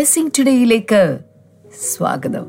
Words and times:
Blessing 0.00 0.30
ടുഡേയിലേക്ക് 0.38 1.18
സ്വാഗതം. 1.96 2.46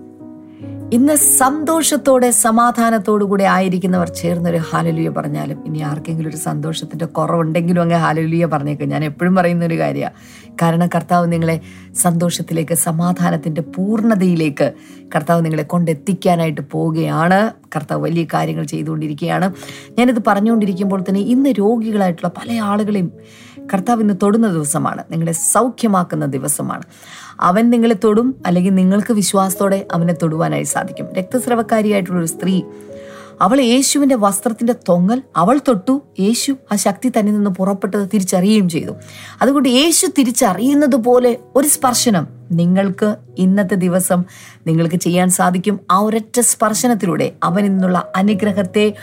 ഇന്ന് 0.93 1.15
സന്തോഷത്തോടെ 1.15 2.31
സമാധാനത്തോടു 2.31 3.25
കൂടെ 3.25 3.43
ആയിരിക്കുന്നവർ 3.43 4.09
ചേർന്നൊരു 4.09 4.57
ഹാലലുയ 4.57 5.09
പറഞ്ഞാലും 5.09 5.66
ഇനി 5.66 5.79
ആർക്കെങ്കിലും 5.79 6.29
ഒരു 6.29 6.38
സന്തോഷത്തിന്റെ 6.38 7.05
കുറവുണ്ടെങ്കിലും 7.05 7.81
അങ്ങ് 7.81 7.95
ഹാലലുയ 7.95 8.45
പറഞ്ഞേക്കും. 8.45 8.89
ഞാൻ 8.89 9.05
എപ്പോഴും 9.05 9.35
പറയുന്ന 9.35 9.66
ഒരു 9.66 9.79
കാര്യമാണ് 9.79 10.13
കാരണം 10.61 10.88
കർത്താവ് 10.88 11.31
നിങ്ങളെ 11.31 11.59
സന്തോഷത്തിലേക്ക് 11.95 12.75
സമാധാനത്തിന്റെ 12.75 13.61
പൂർണതയിലേക്ക് 13.61 14.73
കർത്താവ് 15.16 15.45
നിങ്ങളെ 15.45 15.63
കൊണ്ടെത്തിക്കാനായിട്ട് 15.63 16.61
പോവുകയാണ്. 16.72 17.52
കർത്താവ് 17.75 18.02
വലിയ 18.02 18.25
കാര്യങ്ങൾ 18.33 18.63
ചെയ്തുകൊണ്ടിരിക്കുകയാണ്. 18.63 19.53
ഞാനിത് 19.99 20.23
പറഞ്ഞുകൊണ്ടിരിക്കുമ്പോൾ 20.27 21.02
തന്നെ 21.02 21.22
ഇന്ന് 21.22 21.49
രോഗികളായിട്ടുള്ള 21.49 22.27
പല 22.27 22.59
ആളുകളെയും 22.59 23.11
കർത്താവ് 23.73 24.01
ഇന്ന് 24.01 24.13
തൊടുന്ന 24.23 24.47
ദിവസമാണ്. 24.47 25.03
നിങ്ങളെ 25.11 25.31
സൗഖ്യമാക്കുന്ന 25.31 26.25
ദിവസമാണ്. 26.25 26.83
അവൻ 27.39 27.69
നിങ്ങളെ 27.69 27.95
തൊടും 28.03 28.35
അല്ലെങ്കിൽ 28.45 28.75
നിങ്ങൾക്ക് 28.75 29.13
വിശ്വാസത്തോടെ 29.13 29.88
അവനെ 29.91 30.13
തൊടുവാനായി 30.13 30.63
സാധിക്കും. 30.63 31.13
രക്തസ്രവക്കാരിയായിട്ടുള്ള 31.13 32.19
ഒരു 32.19 32.25
സ്ത്രീ 32.25 32.61
അവൾ 33.41 33.61
യേശുവിന്റെ 33.61 34.16
വസ്ത്രത്തിന്റെ 34.16 34.73
തൊങ്ങൽ 34.73 35.21
അവൾ 35.38 35.59
തൊട്ടു. 35.67 36.02
യേശു 36.19 36.55
ആ 36.71 36.75
ശക്തി 36.75 37.11
തന്നെ 37.19 37.31
നിന്ന് 37.31 37.49
പുറപ്പെട്ടത് 37.49 38.09
തിരിച്ചറിയുകയും 38.13 38.69
ചെയ്തു. 38.69 38.91
അതുകൊണ്ട് 39.41 39.69
യേശു 39.69 40.07
തിരിച്ചറിയുന്നത് 40.17 40.95
പോലെ 40.95 41.38
ഒരു 41.55 41.67
സ്പർശനം 41.67 42.41
നിങ്ങൾക്ക് 42.51 43.15
ഇന്നത്തെ 43.37 43.75
ദിവസം 43.75 44.23
നിങ്ങൾക്ക് 44.67 44.95
ചെയ്യാൻ 44.95 45.29
സാധിക്കും. 45.29 45.79
ആ 45.91 45.99
ഒരൊറ്റ 45.99 46.39
സ്പർശനത്തിലൂടെ 46.39 47.31
അവനിൽ 47.43 47.69
നിന്നുള്ള 47.69 48.11
അനുഗ്രഹത്തെ 48.16 48.93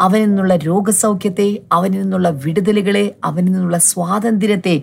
അവനിൽ 0.00 0.26
നിന്നുള്ള 0.26 0.56
രോഗസൗഖ്യത്തെ 0.56 1.58
അവനിൽ 1.72 2.00
നിന്നുള്ള 2.00 2.28
വിടുതലുകളെ 2.28 3.14
അവനിൽ 3.24 3.52
നിന്നുള്ള 3.52 3.78
സ്വാതന്ത്ര്യത്തെ 3.78 4.82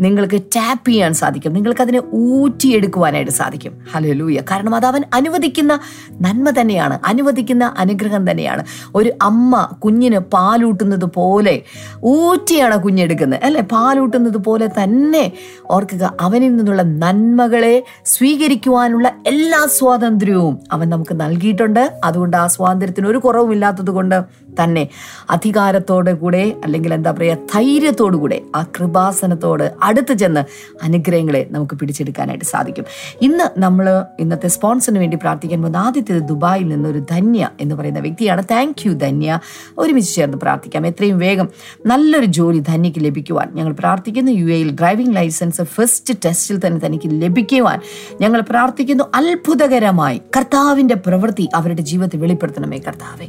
നിങ്ങൾക്ക് 0.00 0.42
ടാപ്പ് 0.42 0.88
ചെയ്യാൻ 0.88 1.12
സാധിക്കും. 1.14 1.52
നിങ്ങൾക്ക് 1.52 1.80
അതിനെ 1.80 2.02
ഊറ്റിയെടുക്കുവാനായിട്ട് 2.14 3.32
സാധിക്കും. 3.32 3.72
ഹലോ 3.92 4.12
ലൂയ 4.12 4.40
കാരണം 4.50 4.74
അത് 4.74 4.86
അവൻ 4.86 5.02
അനുവദിക്കുന്ന 5.14 5.80
നന്മ 6.20 6.50
തന്നെയാണ്. 6.60 6.98
അനുവദിക്കുന്ന 7.06 7.74
അനുഗ്രഹം 7.78 8.30
തന്നെയാണ്. 8.30 8.64
ഒരു 8.94 9.12
അമ്മ 9.22 9.68
കുഞ്ഞിന് 9.84 10.18
പാലൂട്ടുന്നത് 10.18 11.04
പോലെ 11.04 11.62
ഊറ്റിയാണ് 12.04 12.82
കുഞ്ഞെടുക്കുന്നത്. 12.82 13.44
അല്ലെ? 13.44 13.60
പാലൂട്ടുന്നത് 13.60 14.36
പോലെ 14.36 14.66
തന്നെ 14.66 15.32
ഓർക്കുക 15.70 16.14
അവനിൽ 16.20 16.56
നിന്നുള്ള 16.56 16.82
നന്മകളെ 16.82 17.84
സ്വീകരിക്കുവാനുള്ള 18.06 19.12
എല്ലാ 19.26 19.66
സ്വാതന്ത്ര്യവും 19.66 20.58
അവൻ 20.72 20.88
നമുക്ക് 20.88 21.20
നൽകിയിട്ടുണ്ട്. 21.20 22.00
അതുകൊണ്ട് 22.04 22.36
ആ 22.36 22.46
സ്വാതന്ത്ര്യത്തിന് 22.46 23.06
ഒരു 23.06 23.18
കുറവുമില്ലാത്തത് 23.18 23.90
കൊണ്ട് 23.90 24.45
തന്നെ 24.62 24.88
അധികാരത്തോടു 25.30 26.10
കൂടെ 26.10 26.56
അല്ലെങ്കിൽ 26.64 26.94
എന്താ 26.94 27.10
പറയുക 27.10 27.34
ധൈര്യത്തോടു 27.34 28.16
കൂടെ 28.16 28.42
ആ 28.56 28.62
കൃപാസനത്തോട് 28.62 29.72
അടുത്ത് 29.82 30.12
ചെന്ന് 30.14 30.44
അനുഗ്രഹങ്ങളെ 30.82 31.46
നമുക്ക് 31.50 31.74
പിടിച്ചെടുക്കാനായിട്ട് 31.74 32.44
സാധിക്കും. 32.44 32.84
ഇന്ന് 33.22 33.60
നമ്മൾ 33.60 34.04
ഇന്നത്തെ 34.20 34.48
സ്പോൺസറിന് 34.48 34.98
വേണ്ടി 34.98 35.16
പ്രാർത്ഥിക്കാൻ 35.16 35.62
പോകുന്ന 35.62 35.76
ആദ്യത്തേത് 35.76 36.22
ദുബായിൽ 36.22 36.68
നിന്ന് 36.68 36.88
ഒരു 36.88 36.98
ധന്യ 36.98 37.48
എന്ന് 37.60 37.74
പറയുന്ന 37.74 37.98
വ്യക്തിയാണ്. 37.98 38.42
Thank 38.50 38.88
you 38.88 38.92
Dhanya. 38.92 39.38
ഒരുമിച്ച് 39.78 40.14
ചേർന്ന് 40.14 40.38
പ്രാർത്ഥിക്കാം. 40.38 40.86
എത്രയും 40.86 41.18
വേഗം 41.18 41.48
നല്ലൊരു 41.86 42.24
ജോലി 42.24 42.58
ധന്യക്ക് 42.58 43.04
ലഭിക്കുവാൻ 43.04 43.48
ഞങ്ങൾ 43.54 43.72
പ്രാർത്ഥിക്കുന്നു. 43.72 44.32
യു 44.32 44.46
എയിൽ 44.46 44.70
ഡ്രൈവിംഗ് 44.72 45.16
ലൈസൻസ് 45.16 45.62
ഫസ്റ്റ് 45.62 46.14
ടെസ്റ്റിൽ 46.24 46.66
തന്നെ 46.66 46.86
തനിക്ക് 46.86 47.02
ലഭിക്കുവാൻ 47.06 47.80
ഞങ്ങൾ 48.20 48.40
പ്രാർത്ഥിക്കുന്നു. 48.40 49.04
അത്ഭുതകരമായി 49.14 50.20
കർത്താവിന്റെ 50.36 50.94
പ്രവൃത്തി 50.94 51.48
അവരുടെ 51.54 51.82
ജീവിതത്തിൽ 51.82 52.20
വെളിപ്പെടുത്തണമേ 52.20 52.78
കർത്താവെ. 52.78 53.26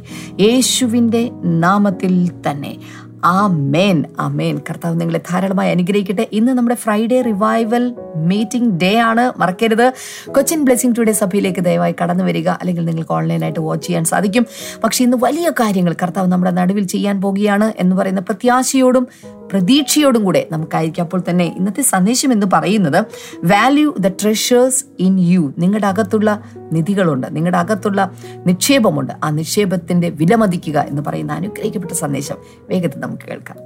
യേശുവിന്റെ 1.18 1.58
നാമത്തിൽ 1.58 2.30
തന്നെ. 2.50 2.76
ആ 3.24 3.46
മേൻ 3.46 4.04
ആ 4.20 4.28
മേൻ 4.28 4.58
കർത്താവ് 4.70 5.00
നിങ്ങളെ 5.00 5.20
ധാരാളമായി 5.30 5.70
അനുഗ്രഹിക്കട്ടെ. 5.70 6.28
ഇന്ന് 6.32 6.52
നമ്മുടെ 6.52 6.74
ഫ്രൈഡേ 6.74 7.20
റിവൈവൽ 7.20 7.94
മീറ്റിംഗ് 8.16 8.80
ഡേ 8.80 8.98
ആണ്. 8.98 9.40
മറക്കരുത്. 9.40 9.92
കൊച്ചിൻ 10.30 10.64
ബ്ലെസ്സിംഗ് 10.64 10.96
ടുഡേ 10.98 11.12
സഭയിലേക്ക് 11.12 11.60
ദയവായി 11.60 11.94
കടന്നു 12.02 12.24
വരിക. 12.24 12.48
അല്ലെങ്കിൽ 12.48 12.84
നിങ്ങൾക്ക് 12.84 13.12
ഓൺലൈനായിട്ട് 13.12 13.60
വാച്ച് 13.60 13.86
ചെയ്യാൻ 13.86 14.04
സാധിക്കും. 14.04 14.46
പക്ഷേ 14.84 15.04
ഇന്ന് 15.04 15.16
വലിയ 15.20 15.50
കാര്യങ്ങൾ 15.50 15.94
കർത്താവ് 16.02 16.28
നമ്മുടെ 16.28 16.50
നടുവിൽ 16.50 16.86
ചെയ്യാൻ 16.86 17.22
പോകുകയാണ് 17.22 17.72
എന്ന് 17.78 17.96
പറയുന്ന 17.96 18.20
പ്രത്യാശയോടും 18.20 19.08
പ്രതീക്ഷയോടും 19.52 20.24
കൂടെ 20.24 20.48
നമുക്കായിരിക്കും. 20.52 21.02
അപ്പോൾ 21.02 21.22
തന്നെ 21.30 21.44
ഇന്നത്തെ 21.44 21.82
സന്ദേശം 21.82 22.32
എന്ന് 22.32 22.46
പറയുന്നത് 22.52 23.04
value 23.44 23.94
the 24.00 24.08
treasures 24.08 24.84
in 24.98 25.20
you 25.20 25.54
നിങ്ങളുടെ 25.58 25.86
അകത്തുള്ള 25.86 26.42
നിധികളുണ്ട് 26.72 27.36
നിങ്ങളുടെ 27.36 27.58
അകത്തുള്ള 27.58 28.10
നിക്ഷേപമുണ്ട്. 28.46 29.12
ആ 29.24 29.30
നിക്ഷേപത്തിന്റെ 29.30 30.08
വിലമതിക്കുക 30.08 30.78
എന്ന് 30.88 31.02
പറയുന്ന 31.06 31.32
അനുഗ്രഹിക്കപ്പെട്ട 31.32 31.92
സന്ദേശം 31.92 32.36
വേഗത്തിൽ 32.68 33.00
നമുക്ക് 33.00 33.22
കേൾക്കാം. 33.22 33.56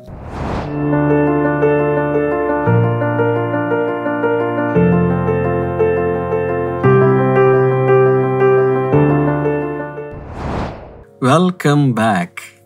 വെൽക്കം 11.23 11.93
ബാക്ക് 11.93 12.62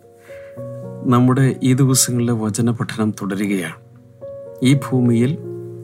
നമ്മുടെ 1.07 1.57
ഈ 1.63 1.73
ദിവസങ്ങളിലെ 1.73 2.33
വചന 2.33 2.71
പഠനം 2.71 3.11
തുടരുകയാണ്. 3.11 3.75
ഈ 4.63 4.75
ഭൂമിയിൽ 4.75 5.39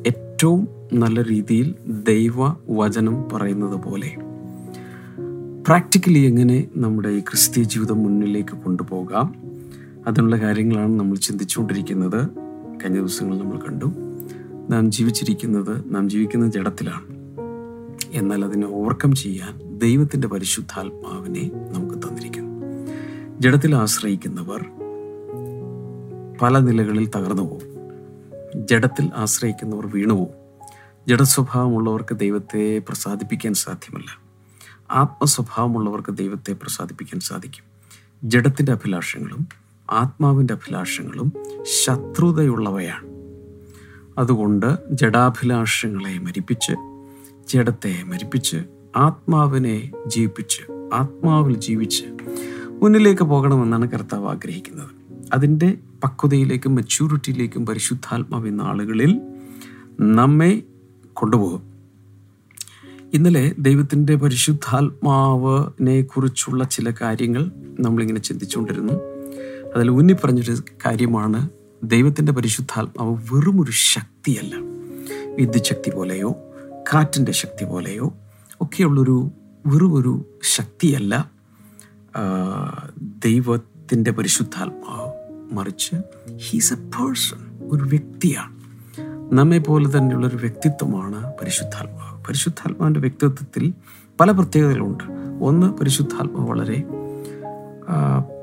ഏറ്റവും 0.07 0.69
നല്ല 0.93 1.23
രീതിയിൽ 1.23 1.75
ദൈവ 1.87 2.57
വചനം 2.71 3.29
പറയുന്നത് 3.33 3.75
പോലെ 3.75 4.17
പ്രാക്ടിക്കലി 5.67 6.19
എങ്ങനെ 6.19 6.69
നമ്മുടെ 6.77 7.09
ഈ 7.09 7.21
ക്രിസ്തീയ 7.21 7.65
ജീവിതം 7.65 8.03
മുന്നിലേക്ക് 8.03 8.57
കൊണ്ടുപോകാം 8.57 9.35
അതിനുള്ള 10.07 10.37
കാര്യങ്ങളാണ് 10.37 11.01
നമ്മൾ 11.01 11.17
ചിന്തിച്ചുകൊണ്ടിരിക്കുന്നത്. 11.17 12.29
കഴിഞ്ഞ 12.85 12.97
ദിവസങ്ങളിൽ 12.97 13.39
നമ്മൾ 13.39 13.57
കണ്ടു. 13.57 13.87
നാം 14.71 14.91
ജീവിച്ചിരിക്കുന്നത് 14.91 15.95
നാം 15.95 16.11
ജീവിക്കുന്ന 16.11 16.51
ജഡത്തിലാണ്. 16.51 17.07
എന്നാൽ 18.13 18.45
അതിനെ 18.45 18.67
ഓവർകം 18.67 19.15
ചെയ്യാൻ 19.15 19.79
ദൈവത്തിന്റെ 19.79 20.29
പരിശുദ്ധാത്മാവിനെ 20.29 21.51
നമുക്ക് 21.73 21.95
തന്നിരിക്കുന്നു. 21.95 22.53
ജഡത്തിൽ 23.41 23.75
ആശ്രയിക്കുന്നവർ 23.75 24.82
പല 26.41 26.59
നിലകളിൽ 26.59 27.07
തകർന്നു 27.07 27.43
പോകും 27.43 27.73
ജഡത്തിൽ 28.69 29.11
ആശ്രയിക്കുന്നവർ 29.17 29.87
വീണുപോകും 29.87 30.43
ജഡസ്വഭാവമുള്ളവർക്ക് 31.09 32.17
ദൈവത്തെ 32.17 32.83
പ്രസാദിപ്പിക്കാൻ 32.89 33.55
സാധ്യമല്ല. 33.55 34.21
ആത്മസ്വഭാവമുള്ളവർക്ക് 34.91 36.13
ദൈവത്തെ 36.13 36.53
പ്രസാദിപ്പിക്കാൻ 36.53 37.21
സാധിക്കും. 37.21 37.65
ജഡത്തിന്റെ 38.25 38.73
അഭിലാഷങ്ങളും 38.73 39.49
ആത്മാവിന്റെ 39.91 40.55
അഭിലാഷങ്ങളും 40.55 41.33
ശത്രുതയുള്ളവയാണ്. 41.63 43.09
അതുകൊണ്ട് 44.19 44.79
ജഡാഭിലാഷങ്ങളെ 44.91 46.19
മരിപ്പിച്ച് 46.19 46.73
ജഡത്തെ 47.49 48.03
മരിപ്പിച്ച് 48.03 48.57
ആത്മാവിനെ 48.97 49.93
ജീവിപ്പിച്ച് 50.07 50.63
ആത്മാവിൽ 50.95 51.57
ജീവിച്ച് 51.57 52.05
മുന്നിലേക്ക് 52.69 53.23
പോകണമെന്നാണ് 53.23 53.91
കർത്താവ് 53.91 54.29
ആഗ്രഹിക്കുന്നത്. 54.29 55.02
അതിന്റെ 55.33 55.79
പക്വതയിലേക്കും 56.05 56.75
മെച്യൂരിറ്റിയിലേക്കും 56.75 57.67
പരിശുദ്ധാത്മാവ് 57.67 58.49
എന്ന 58.49 58.63
ആളുകളിൽ 58.63 59.21
നമ്മെ 60.01 60.63
കൊണ്ടുപോകും. 61.13 61.63
ഇന്നലെ 63.15 63.55
ദൈവത്തിന്റെ 63.59 64.15
പരിശുദ്ധാത്മാവിനെ 64.15 66.03
കുറിച്ചുള്ള 66.03 66.65
ചില 66.65 66.93
കാര്യങ്ങൾ 67.01 67.51
നമ്മളിങ്ങനെ 67.81 68.21
ചിന്തിച്ചുകൊണ്ടിരുന്നു. 68.21 68.93
അതിൽ 69.77 69.91
ഊന്നി 69.91 70.13
പറഞ്ഞൊരു 70.13 70.57
കാര്യമാണ് 70.87 71.49
ദൈവത്തിന്റെ 71.85 72.33
പരിശുദ്ധാത്മാവ് 72.33 73.17
വെറും 73.33 73.61
ഒരു 73.61 73.71
ശക്തിയല്ല. 73.71 74.55
വിദ്യുശക്തി 75.39 75.91
പോലെയോ 75.91 76.35
കാറ്റിന്റെ 76.95 77.33
ശക്തി 77.33 77.65
പോലെയോ 77.65 78.15
ഒക്കെയുള്ളൊരു 78.61 79.31
വെറും 79.67 79.95
ഒരു 79.95 80.25
ശക്തിയല്ല 80.43 81.31
ദൈവത്തിന്റെ 83.25 84.11
പരിശുദ്ധാത്മാവ്. 84.11 85.02
മറിച്ച് 85.53 85.97
ഹീസ് 86.37 86.73
എ 86.73 86.77
പേഴ്സൺ 86.77 87.41
ഒരു 87.71 87.85
വ്യക്തിയാണ്. 87.85 88.63
നമ്മെ 89.39 89.59
പോലെ 89.59 89.99
തന്നെയുള്ളൊരു 89.99 90.37
വ്യക്തിത്വമാണ് 90.37 91.33
പരിശുദ്ധാത്മാവ്. 91.41 92.25
പരിശുദ്ധാത്മാവിന്റെ 92.25 93.01
വ്യക്തിത്വത്തിൽ 93.01 93.75
പല 94.21 94.31
പ്രത്യേകതകളുണ്ട്. 94.31 95.05
ഒന്ന് 95.45 95.67
പരിശുദ്ധാത്മാവ് 95.67 96.51
വളരെ 96.51 96.85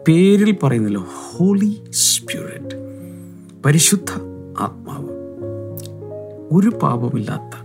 പേരിൽ 0.08 0.58
പറയുന്നല്ലോ 0.64 1.08
ഹോളി 1.14 1.84
സ്പിരിറ്റ് 1.90 2.76
പരിശുദ്ധ 3.66 4.12
ആത്മാവ്. 4.60 5.10
ഒരു 6.52 6.70
പാപമില്ലാത്ത 6.70 7.56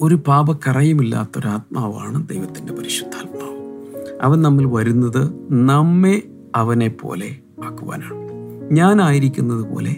ഒരു 0.00 0.14
പാപക്കറയുമില്ലാത്ത 0.14 1.38
ഒരു 1.38 1.46
ആത്മാവാണ് 1.46 2.28
ദൈവത്തിന്റെ 2.28 2.72
പരിശുദ്ധാത്മാവ്. 2.72 3.52
അവൻ 4.22 4.42
നമ്മിൽ 4.42 4.66
വരുന്നത് 4.66 5.22
നമ്മെ 5.50 6.22
അവനെ 6.56 6.88
പോലെ 6.88 7.36
ആക്കുവാനാണ്. 7.64 8.14
ഞാനായിരിക്കുന്നത് 8.72 9.60
പോലെ 9.60 9.96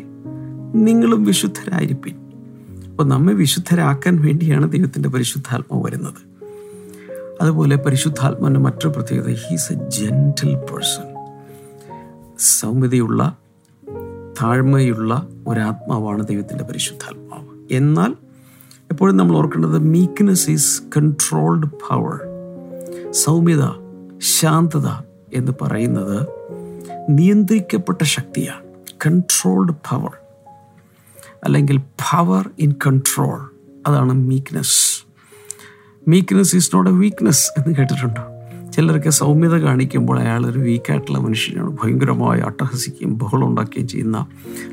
നിങ്ങളും 0.74 1.24
വിശുദ്ധരായിരിപ്പിൻ. 1.24 2.16
അപ്പോൾ 2.90 3.04
നമ്മെ 3.04 3.32
വിശുദ്ധരാക്കാൻ 3.32 4.22
വേണ്ടിയാണ് 4.22 4.72
ദൈവത്തിന്റെ 4.72 5.08
പരിശുദ്ധാത്മാവ് 5.08 5.84
വരുന്നത്. 5.84 6.34
അതുപോലെ 7.40 7.76
പരിശുദ്ധാത്മാവിന്റെ 7.76 8.60
മറ്റൊരു 8.60 8.88
പ്രത്യേകത 8.88 9.28
ഹീസ് 9.28 9.72
എ 9.72 9.90
ജെന്റിൽ 9.90 10.54
പേഴ്സൺ 10.54 11.14
സൗമ്യതയുള്ള 12.38 13.38
താഴ്മയുള്ള 14.42 15.28
ഒരാത്മാവാണ് 15.46 16.26
ദൈവത്തിന്റെ 16.26 16.64
പരിശുദ്ധാത്മാവ്. 16.64 17.74
എന്നാൽ 17.74 18.16
എപ്പോഴും 18.90 19.16
നമ്മൾ 19.16 19.36
ഓർക്കേണ്ടത് 19.36 19.78
മീക്ക്നെസ് 19.78 20.50
ഈസ് 20.50 20.82
കൺട്രോൾഡ് 20.96 21.66
പവർ 21.66 22.20
സൗമ്യത 23.10 23.62
ശാന്തത 24.18 24.86
എന്ന് 25.34 25.52
പറയുന്നത് 25.62 26.26
നിയന്ത്രിക്കപ്പെട്ട 27.10 28.02
ശക്തിയാണ്. 28.02 28.60
കൺട്രോൾഡ് 29.06 29.72
പവർ 29.72 30.10
അല്ലെങ്കിൽ 31.44 31.76
പവർ 31.76 32.50
ഇൻ 32.58 32.72
കൺട്രോൾ 32.86 33.50
അതാണ് 33.86 34.12
meekness 34.12 35.06
meekness 36.08 36.56
is 36.56 36.70
not 36.74 36.90
a 36.90 36.92
weakness 36.92 37.60
എന്ന് 37.60 37.76
കേട്ടിട്ടുണ്ടോ. 37.78 38.22
ചിലർക്ക് 38.72 39.08
സൗമ്യത 39.08 39.54
കാണിക്കുമ്പോൾ 39.54 40.20
അയാൾ 40.20 40.30
അയാളൊരു 40.30 40.58
വീക്കായിട്ടുള്ള 40.58 41.18
മനുഷ്യനാണ്. 41.18 41.76
ഭയങ്കരമായി 41.82 42.40
അട്ടഹസിക്കുകയും 42.40 43.18
ബഹളം 43.18 43.48
ഉണ്ടാക്കുകയും 43.48 43.88
ചെയ്യുന്ന 43.88 44.26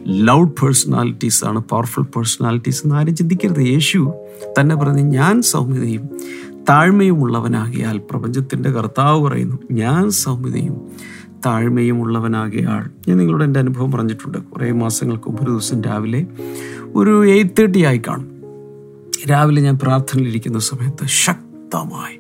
ലൗഡ് 0.07 0.49
പേഴ്സണാലിറ്റീസ് 0.49 1.45
ആണ് 1.45 1.59
പവർഫുൾ 1.59 2.01
പേഴ്സണാലിറ്റീസ് 2.01 2.83
എന്ന് 2.85 2.95
ആരും 2.95 3.15
ചിന്തിക്കരുത്. 3.15 3.59
യേശു 3.59 4.13
തന്നെ 4.59 4.75
പറഞ്ഞ് 4.75 5.01
ഞാൻ 5.01 5.41
സൗമ്യതയും 5.41 6.09
താഴ്മയും 6.69 7.23
ഉള്ളവനാകിയാൽ 7.23 7.97
പ്രപഞ്ചത്തിന്റെ 7.97 8.71
കർത്താവ് 8.71 9.21
പറയുന്നു 9.21 9.57
ഞാൻ 9.71 10.09
സൗമ്യതയും 10.09 10.91
താഴ്മയും 11.45 12.01
ഉള്ളവനാകിയാൾ 12.01 12.89
ഞാൻ 13.07 13.17
നിങ്ങളോട് 13.17 13.43
എന്റെ 13.43 13.59
അനുഭവം 13.59 13.91
പറഞ്ഞിട്ടുണ്ട്. 13.91 14.37
കുറേ 14.37 14.71
മാസങ്ങൾക്ക് 14.71 15.27
മുമ്പ് 15.27 15.43
ഒരു 15.43 15.51
ദിവസം 15.51 15.81
രാവിലെ 15.81 16.27
ഒരു 16.95 17.27
എയ്റ്റ് 17.27 17.51
തേർട്ടി 17.59 17.83
ആയി 17.83 18.01
കാണും. 18.07 18.31
രാവിലെ 19.31 19.61
ഞാൻ 19.61 19.79
പ്രാർത്ഥനയിലിരിക്കുന്ന 19.83 20.59
സമയത്ത് 20.59 21.05
ശക്തമായി 21.05 22.19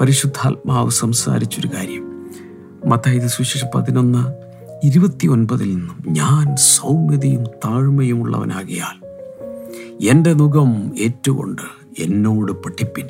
പരിശുദ്ധാത്മാവ് 0.00 0.90
സംസാരിച്ചൊരു 0.90 1.68
കാര്യം. 1.74 2.26
മത്തായത് 2.86 3.26
സുശേഷം 3.26 3.68
പതിനൊന്ന് 3.74 4.44
ഇരുപത്തി 4.86 5.26
ഒൻപതിൽ 5.26 5.74
നിന്നും 5.74 5.96
ഞാൻ 6.06 6.56
സൗമ്യതയും 6.56 7.44
താഴ്മയും 7.44 8.22
ഉള്ളവനാകിയാൽ 8.22 9.04
എന്റെ 10.10 10.32
മുഖം 10.32 10.98
ഏറ്റുകൊണ്ട് 10.98 11.62
എന്നോട് 11.98 12.52
പഠിപ്പിൻ. 12.52 13.06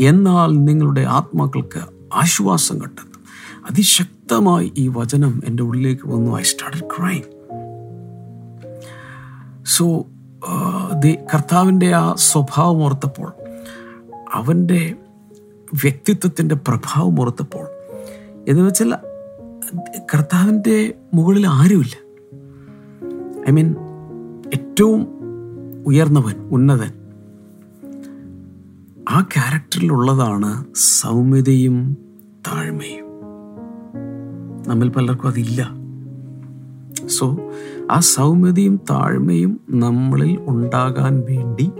എന്നാൽ 0.00 0.46
നിങ്ങളുടെ 0.46 1.00
ആത്മാക്കൾക്ക് 1.00 1.80
ആശ്വാസം 2.14 2.78
കണ്ടെത്തും. 2.78 3.20
അതിശക്തമായി 4.24 4.72
ഈ 4.78 4.84
വചനം 4.88 5.32
എന്റെ 5.44 5.62
ഉള്ളിലേക്ക് 5.62 6.06
വന്നു. 6.08 6.30
ഐ 6.38 6.42
സ്റ്റാർട്ടഡ് 6.42 6.86
ക്രൈ 6.92 7.16
സോ 9.66 9.86
കർത്താവിന്റെ 11.34 11.88
ആ 11.94 12.04
സ്വഭാവം 12.28 12.78
ഓർത്തപ്പോൾ 12.84 13.30
അവന്റെ 14.32 14.80
വ്യക്തിത്വത്തിന്റെ 15.74 16.56
പ്രഭാവം 16.68 17.20
ഓർത്തപ്പോൾ 17.20 17.66
എന്ന് 18.48 18.62
വെച്ചാൽ 18.62 18.90
കർത്താവിന്റെ 20.14 20.76
മുകളിൽ 21.14 21.44
ആരുമില്ല. 21.60 21.96
ഐ 23.48 23.52
മീൻ 23.52 23.68
ഏറ്റവും 24.54 25.02
ഉയർന്നവൻ 25.86 26.36
ഉന്നതൻ 26.56 26.92
ആ 29.08 29.20
ക്യാരക്ടറിലുള്ളതാണ് 29.34 30.52
സൗമ്യതയും 31.00 31.78
താഴ്മയും. 32.46 33.03
നമ്മിൽ 34.66 34.88
പലർക്കും 34.88 35.28
അതില്ല. 35.28 35.70
സോ 37.06 37.50
ആ 37.90 38.00
സൗമ്യതയും 38.00 38.80
താഴ്മയും 38.90 39.60
നമ്മളിൽ 39.70 40.38
ഉണ്ടാകാൻ 40.40 41.20
വേണ്ടി 41.20 41.70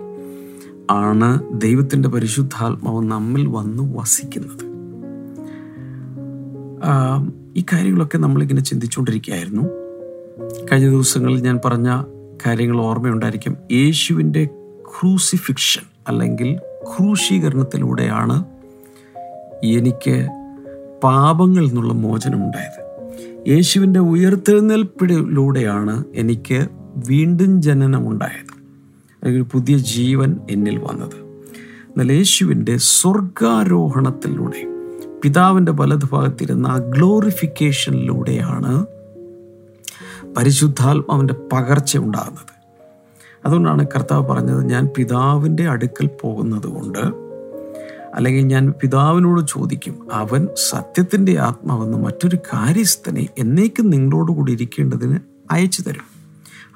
ആണ് 0.90 1.60
ദൈവത്തിന്റെ 1.60 2.08
പരിശുദ്ധാത്മാവ് 2.08 3.04
നമ്മിൽ 3.04 3.46
വന്ന് 3.46 3.96
വസിക്കുന്നത്. 3.96 4.75
ഈ 7.56 7.64
കാര്യങ്ങളൊക്കെ 7.72 8.19
നമ്മളിങ്ങനെ 8.19 8.60
ചിന്തിച്ചുകൊണ്ടിരിക്കുകയായിരുന്നു. 8.60 9.62
കഴിഞ്ഞ 10.72 10.88
ദിവസങ്ങളിൽ 10.88 11.40
ഞാൻ 11.40 11.60
പറഞ്ഞ 11.64 12.02
കാര്യങ്ങൾ 12.46 12.80
ഓർമ്മയുണ്ടായിരിക്കും. 12.80 13.56
യേശുവിന്റെ 13.72 14.44
ക്രൂസിഫിക്ഷൻ 14.82 15.82
അല്ലെങ്കിൽ 16.08 16.58
ക്രൂശീകരണത്തിലൂടെയാണ് 16.82 18.44
എനിക്ക് 19.64 20.28
പാപങ്ങളിൽ 21.04 21.66
നിന്നുള്ള 21.66 21.92
മോചനം 21.92 22.34
ഉണ്ടായത് 22.34 22.84
യേശുവിന്റെ 23.48 24.00
ഉയർത്തെഴുന്നേൽപ്പിലൂടെയാണ് 24.00 26.04
എനിക്ക് 26.14 26.68
വീണ്ടും 27.08 27.62
ജനനം 27.62 28.08
ഉണ്ടായത് 28.08 28.54
അല്ലെങ്കിൽ 29.22 29.42
പുതിയ 29.42 29.78
ജീവൻ 29.78 30.38
എന്നിൽ 30.50 30.78
വന്നത്. 30.78 31.48
എന്നാൽ 31.90 32.12
യേശുവിന്റെ 32.12 32.76
സ്വർഗാരോഹണത്തിലൂടെ 32.76 34.66
പിതാവിന്റെ 35.22 35.72
വലതുഭാഗത്തിരുന്ന 35.72 36.66
ആ 36.66 36.78
ഗ്ലോറിഫിക്കേഷനിലൂടെയാണ് 36.78 38.86
പരിശുദ്ധാത്മാവിന്റെ 40.34 41.34
പകർച്ച 41.52 41.98
ഉണ്ടാകുന്നത്. 41.98 42.54
അതുകൊണ്ടാണ് 43.46 43.86
കർത്താവ് 43.86 44.28
പറഞ്ഞത് 44.28 44.64
ഞാൻ 44.64 44.88
പിതാവിന്റെ 44.98 45.68
അടുക്കൽ 45.68 46.10
പോകുന്നത് 46.22 46.66
കൊണ്ട് 46.66 47.24
അല്ലെങ്കിൽ 48.14 48.43
ഞാൻ 48.43 48.72
പിതാവിനോട് 48.82 49.46
ചോദിക്കും 49.49 50.14
അവൻ 50.14 50.49
സത്യത്തിന്റെ 50.69 51.38
ആത്മാവെന്ന് 51.38 51.99
മറ്റൊരു 51.99 52.38
കാര്യസ്ഥനെ 52.55 53.28
എന്നേക്കും 53.38 53.90
നിങ്ങളോടുകൂടി 53.90 54.52
ഇരിക്കേണ്ടതിന് 54.52 55.19
അയച്ചു 55.50 55.82
തരും. 55.82 56.05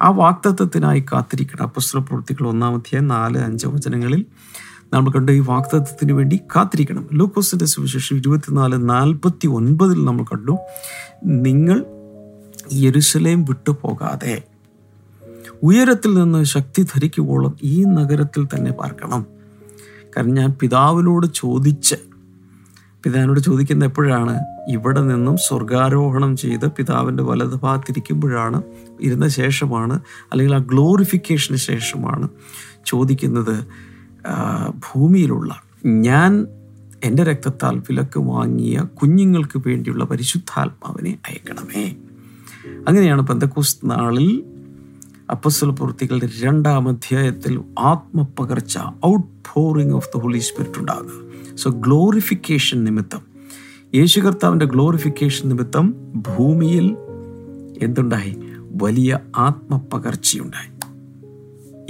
ആ 0.01 0.09
വാക്തത്വത്തിനായി 0.09 1.05
കാത്തിരിക്കണം. 1.13 1.63
അപ്പസ്ത്ര 1.63 1.99
പ്രവൃത്തികൾ 1.99 2.47
ഒന്നാമത്തെ 2.47 2.99
നാല് 2.99 3.37
അഞ്ച് 3.37 3.67
വചനങ്ങളിൽ 3.67 4.25
നമ്മൾ 4.93 5.11
കണ്ട 5.11 5.29
ഈ 5.29 5.39
വാക്തത്വത്തിന് 5.39 6.13
വേണ്ടി 6.13 6.39
കാത്തിരിക്കണം. 6.55 7.09
ലൂക്കോസിന്റെ 7.13 7.65
സുവിശേഷം 7.65 8.15
ഇരുപത്തിനാല് 8.15 8.89
നാൽപ്പത്തി 8.89 9.47
ഒൻപതിൽ 9.47 10.05
നമ്മൾ 10.05 10.23
കണ്ടു 10.23 10.57
നിങ്ങൾ 11.25 11.85
യെരുസലേം 12.73 13.45
വിട്ടു 13.45 13.77
പോകാതെ 13.81 14.43
ഉയരത്തിൽ 15.63 16.13
നിന്ന് 16.13 16.43
ശക്തി 16.43 16.81
ധരിക്കുവോളം 16.81 17.57
ഈ 17.63 17.83
നഗരത്തിൽ 17.83 18.45
തന്നെ 18.45 18.71
പാർക്കണം. 18.71 19.38
കാരണം 20.17 20.33
ഞാൻ 20.33 20.55
പിതാവിനോട് 20.61 21.27
ചോദിച്ച് 21.35 21.95
പിതാവിനോട് 23.03 23.39
ചോദിക്കുന്ന 23.39 23.85
എപ്പോഴാണ്? 23.85 24.39
ഇവിടെ 24.69 25.01
നിന്നും 25.01 25.37
സ്വർഗാരോഹണം 25.37 26.37
ചെയ്ത് 26.37 26.71
പിതാവിന്റെ 26.71 27.23
വലത് 27.23 27.55
ഭാഗത്തിരിക്കുമ്പോഴാണ് 27.55 28.61
ഇരുന്ന 29.01 29.27
ശേഷമാണ് 29.27 29.99
അല്ലെങ്കിൽ 30.31 30.55
ആ 30.55 30.57
ഗ്ലോറിഫിക്കേഷന് 30.57 31.57
ശേഷമാണ് 31.57 32.29
ചോദിക്കുന്നത് 32.85 33.67
ഭൂമിയിലുള്ള. 34.69 35.61
ഞാൻ 35.85 36.47
എന്റെ 37.03 37.23
രക്തത്താൽ 37.23 37.77
വിലക്ക് 37.77 38.19
വാങ്ങിയ 38.19 38.79
കുഞ്ഞുങ്ങൾക്ക് 38.79 39.61
വേണ്ടിയുള്ള 39.67 40.03
പരിശുദ്ധാത്മാവിനെ 40.03 41.17
അയക്കണമേ. 41.27 41.95
അങ്ങനെയാണ് 42.87 43.27
പെന്തക്കോസ് 43.27 43.77
നാളിൽ 43.85 44.43
അപ്പസ്വല 45.29 45.71
പ്രവൃത്തികളുടെ 45.71 46.29
രണ്ടാം 46.41 46.89
അധ്യായത്തിൽ 46.89 47.61
ആത്മപകർച്ച 47.79 48.79
out 49.05 49.27
pouring 49.47 49.93
of 49.93 50.09
the 50.15 50.19
Holy 50.19 50.37
Spirit 50.37 50.79
ഉണ്ടാകുക. 50.79 51.55
സോ 51.55 51.69
ഗ്ലോറിഫിക്കേഷൻ 51.69 52.83
നിമിത്തം. 52.83 53.21
യേശു 53.95 54.19
കർത്താവിന്റെ 54.19 54.65
ഗ്ലോറിഫിക്കേഷൻ 54.65 55.49
നിമിത്തം 55.49 56.13
ഭൂമിയിൽ 56.15 56.97
എന്തുണ്ടായി? 57.81 58.37
വലിയ 58.81 59.19
ആത്മപകർച്ചയുണ്ടായി. 59.37 60.71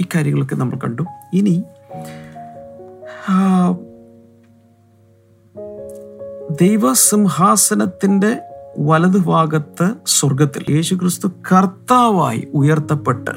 ഈ 0.02 0.06
കാര്യങ്ങളൊക്കെ 0.14 0.54
നമ്മൾ 0.54 0.76
കണ്ടു. 0.76 1.02
ഇനി 1.34 1.62
ദൈവസിംഹാസനത്തിന്റെ 6.60 8.40
വലതുഭാഗത്ത് 8.78 9.94
സ്വർഗത്തിൽ 10.06 10.74
യേശുക്രിസ്തു 10.74 11.28
കർത്താവായി 11.28 12.48
ഉയർത്തപ്പെട്ട് 12.54 13.30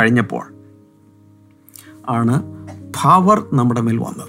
കഴിഞ്ഞപ്പോൾ 0.00 0.44
ആണ് 2.08 2.42
പവർ 3.04 3.44
നമ്മുടെ 3.52 3.80
മേൽ 3.80 3.96
വന്നത്. 3.96 4.28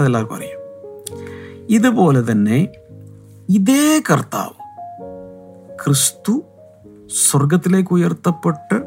അതെല്ലാവർക്കും 0.00 0.36
അറിയാം. 0.36 0.60
ഇതുപോലെ 1.70 2.32
തന്നെ 2.32 2.68
ഇതേ 3.48 4.02
കർത്താവ് 4.10 4.66
ക്രിസ്തു 5.84 6.42
സ്വർഗത്തിലേക്ക് 7.30 7.94
ഉയർത്തപ്പെട്ട് 7.94 8.82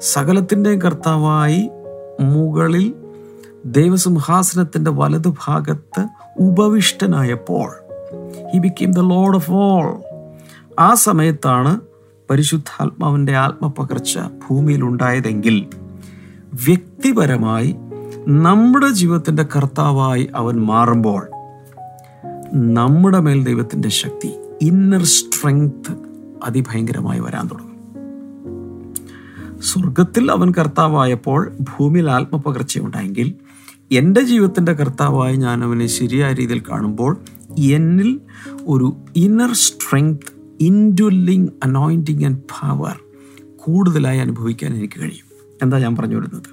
സകലത്തിന്റെയും 0.00 0.82
കർത്താവായി 0.82 1.70
മുകളിൽ 2.20 2.94
ദൈവസിംഹാസനത്തിന്റെ 3.64 4.90
വലതുഭാഗത്ത് 4.90 6.06
ഉപവിഷ്ടനായപ്പോൾ 6.38 7.72
he 8.52 8.58
became 8.58 8.92
the 8.92 8.98
Lord 8.98 9.36
of 9.36 9.50
all 9.50 10.02
ആ 10.78 10.94
സമയത്താണ് 10.94 11.72
പരിശുദ്ധാത്മാവിന്റെ 12.30 13.36
ആത്മപകർച്ച 13.36 14.14
ഭൂമിയിൽ 14.48 14.84
ഉണ്ടായതെങ്കിൽ 14.84 15.56
വ്യക്തിപരമായി 16.64 17.70
നമ്മുടെ 18.36 18.88
ജീവിതത്തിന്റെ 18.90 19.42
കർത്താവായി 19.44 20.30
അവൻ 20.34 20.56
മാറുമ്പോൾ 20.64 21.22
നമ്മുടെ 22.70 23.18
മേൽ 23.18 23.44
ദൈവത്തിന്റെ 23.44 23.88
ശക്തി 23.94 24.30
ഇന്നർ 24.62 25.04
സ്ട്രെങ്ത് 25.06 25.92
അതിഭയങ്കരമായി 26.42 27.20
വരാൻ 27.20 27.48
തുടങ്ങും. 27.48 27.74
സ്വർഗത്തിൽ 29.62 30.32
അവൻ 30.32 30.50
കർത്താവായപ്പോൾ 30.50 31.40
ഭൂമിയിൽ 31.60 32.10
ആത്മപകർച്ച 32.10 32.78
ഉണ്ടായെങ്കിൽ 32.78 33.28
എന്റെ 33.90 34.20
ജീവിതത്തിന്റെ 34.20 34.72
കർത്താവായി 34.72 35.36
ഞാൻ 35.36 35.64
അവനെ 35.64 35.86
ശരിയായ 35.88 36.32
രീതിയിൽ 36.32 36.60
കാണുമ്പോൾ 36.70 37.12
എന്നിൽ 37.74 38.10
ഒരു 38.66 38.88
inner 39.16 39.52
strength 39.56 40.28
indwelling 40.60 41.48
anointing 41.64 42.24
and 42.24 42.38
power 42.38 43.00
കൂടുതലായി 43.56 44.18
അനുഭവിക്കാൻ 44.18 44.74
എനിക്ക് 44.74 45.00
കഴിയും. 45.00 45.28
എന്താ 45.62 45.78
ഞാൻ 45.78 45.96
പറഞ്ഞു 45.96 46.16
വരുന്നത് 46.16 46.50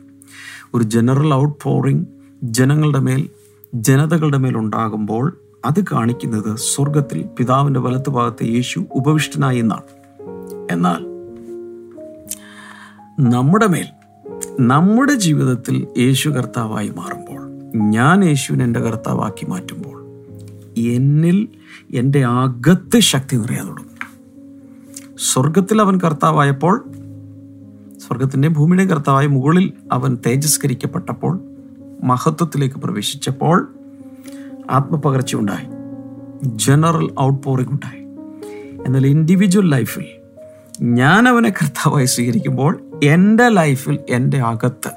ഒരു 0.74 0.84
ജനറൽ 0.84 1.34
ഔട്ട് 1.34 1.64
പോറിങ് 1.64 2.06
ജനങ്ങളുടെ 2.44 3.00
മേൽ 3.00 3.30
ജനതകളുടെ 3.74 4.38
മേൽ 4.38 4.58
ഉണ്ടാകുമ്പോൾ 4.58 5.38
അത് 5.66 5.84
കാണിക്കുന്നത് 5.92 6.58
സ്വർഗത്തിൽ 6.58 7.26
പിതാവിന്റെ 7.40 7.80
വലത്ത് 7.80 8.10
ഭാഗത്തെ 8.10 8.46
യേശു 8.46 8.86
ഉപവിഷ്ടനായി 8.92 9.60
എന്നാണ്. 9.60 9.90
എന്നാൽ 10.72 11.02
നമ്മുടെ 13.20 13.68
മേൽ 13.68 13.88
നമ്മുടെ 14.60 15.14
ജീവിതത്തിൽ 15.14 15.88
യേശു 15.98 16.30
കർത്താവായി 16.30 16.90
മാറുമ്പോൾ 16.90 17.42
ഞാൻ 17.90 18.26
യേശുവിനെ 18.26 18.66
എന്റെ 18.66 18.80
കർത്താവാക്കി 18.80 19.46
മാറ്റുമ്പോൾ 19.46 19.98
എന്നിൽ 20.78 21.48
എന്റെ 21.94 22.26
അകത്ത് 22.26 23.00
ശക്തി 23.00 23.36
നിറയാൻ 23.36 23.68
തുടങ്ങും. 23.68 23.95
സ്വർഗത്തിൽ 25.18 25.82
അവൻ 25.82 26.00
കർത്താവായപ്പോൾ 26.00 26.92
സ്വർഗത്തിന്റെ 28.08 28.48
ഭൂമിയുടെ 28.48 28.86
കർത്താവായി 28.86 29.28
മുകളിൽ 29.28 29.74
അവൻ 29.92 30.18
തേജസ്കരിക്കപ്പെട്ടപ്പോൾ 30.26 31.40
മഹത്വത്തിലേക്ക് 32.04 32.76
പ്രവേശിച്ചപ്പോൾ 32.76 33.76
ആത്മപകർച്ച 34.72 35.36
ഉണ്ടായി. 35.36 35.68
ജനറൽ 36.44 37.12
ഔട്ട് 37.20 37.50
ഉണ്ടായി. 37.50 38.02
എന്നാൽ 38.86 39.08
ഇൻഡിവിജ്വൽ 39.08 39.70
ലൈഫിൽ 39.70 40.06
ഞാൻ 40.82 41.28
അവനെ 41.28 41.50
കർത്താവായി 41.50 42.06
സ്വീകരിക്കുമ്പോൾ 42.06 42.80
എന്റെ 43.04 43.50
ലൈഫിൽ 43.50 44.00
എന്റെ 44.10 44.40
അകത്ത് 44.40 44.92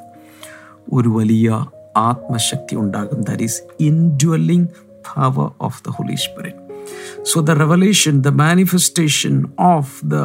ഒരു 0.93 1.09
വലിയ 1.09 1.67
ആത്മശക്തി 1.97 2.77
ഉണ്ടാകും. 2.77 3.21
That 3.21 3.43
is 3.43 3.63
indwelling 3.81 4.69
power 4.93 5.51
of 5.61 5.83
the 5.89 5.91
Holy 5.91 6.15
Spirit 6.15 6.68
So 7.24 7.40
the 7.42 7.56
revelation 7.63 8.16
the 8.22 8.32
manifestation 8.44 9.36
of 9.74 9.94
the 10.06 10.18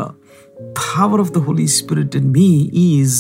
power 0.85 1.19
of 1.21 1.29
the 1.33 1.41
Holy 1.41 1.67
Spirit 1.69 2.13
in 2.15 2.25
me 2.33 2.47
is 2.93 3.13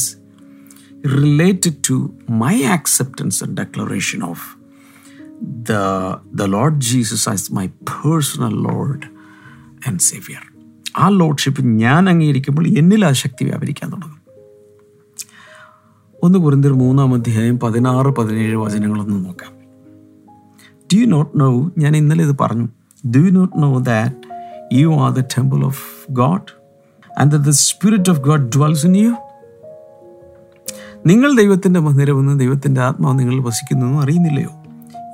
related 1.18 1.74
to 1.88 1.96
my 2.42 2.54
acceptance 2.76 3.36
and 3.44 3.52
declaration 3.56 4.20
of 4.22 4.38
the, 5.68 5.82
the 6.32 6.48
Lord 6.48 6.74
Jesus 6.90 7.22
as 7.28 7.42
my 7.50 7.66
personal 7.94 8.54
Lord 8.68 9.02
and 9.86 9.98
Savior. 10.10 10.42
ആ 10.98 11.08
lordship 11.20 11.62
ഞാൻ 11.82 12.02
അംഗീകരിക്കുമ്പോൾ 12.12 12.64
എന്നിൽ 12.80 13.02
ആ 13.04 13.12
ശക്തി 13.22 13.42
വ്യാപരിക്കാൻ 13.48 13.88
തുടങ്ങും 13.94 14.14
ഒന്ന് 16.16 16.38
കുറിന്തിർ 16.38 16.72
മൂന്നാം 16.82 17.12
അധ്യായം 17.18 17.56
പതിനാറ് 17.64 18.10
പതിനേഴ് 18.18 18.56
വചനങ്ങളൊന്ന് 18.64 19.18
നോക്കാം 19.26 19.52
ഡു 20.90 20.96
യു 21.00 21.06
നോട്ട് 21.14 21.32
നോ 21.40 21.48
ഞാൻ 21.82 21.92
ഇന്നലെ 22.00 22.24
ഇത് 22.28 22.34
പറഞ്ഞു 22.42 22.66
Do 23.03 23.19
you 23.19 23.31
not 23.31 23.61
know 23.61 23.79
that 23.83 24.15
you 24.73 24.99
are 24.99 25.11
the 25.11 25.21
temple 25.35 25.65
of 25.65 25.83
God 26.11 26.49
and 27.19 27.37
the 27.43 27.49
Spirit 27.63 28.09
of 28.09 28.19
God 28.19 28.49
dwells 28.55 28.85
in 28.85 28.97
you 28.97 29.11
നിങ്ങൾ 31.05 31.35
ദൈവത്തിന്റെ 31.35 31.79
മന്ദിരമെന്ന് 31.79 32.39
ദൈവത്തിന്റെ 32.39 32.81
ആത്മാവ് 32.81 33.19
നിങ്ങളിൽ 33.19 33.39
വസിക്കുന്നു 33.39 34.01
അറിയുന്നില്ലയോ? 34.01 34.51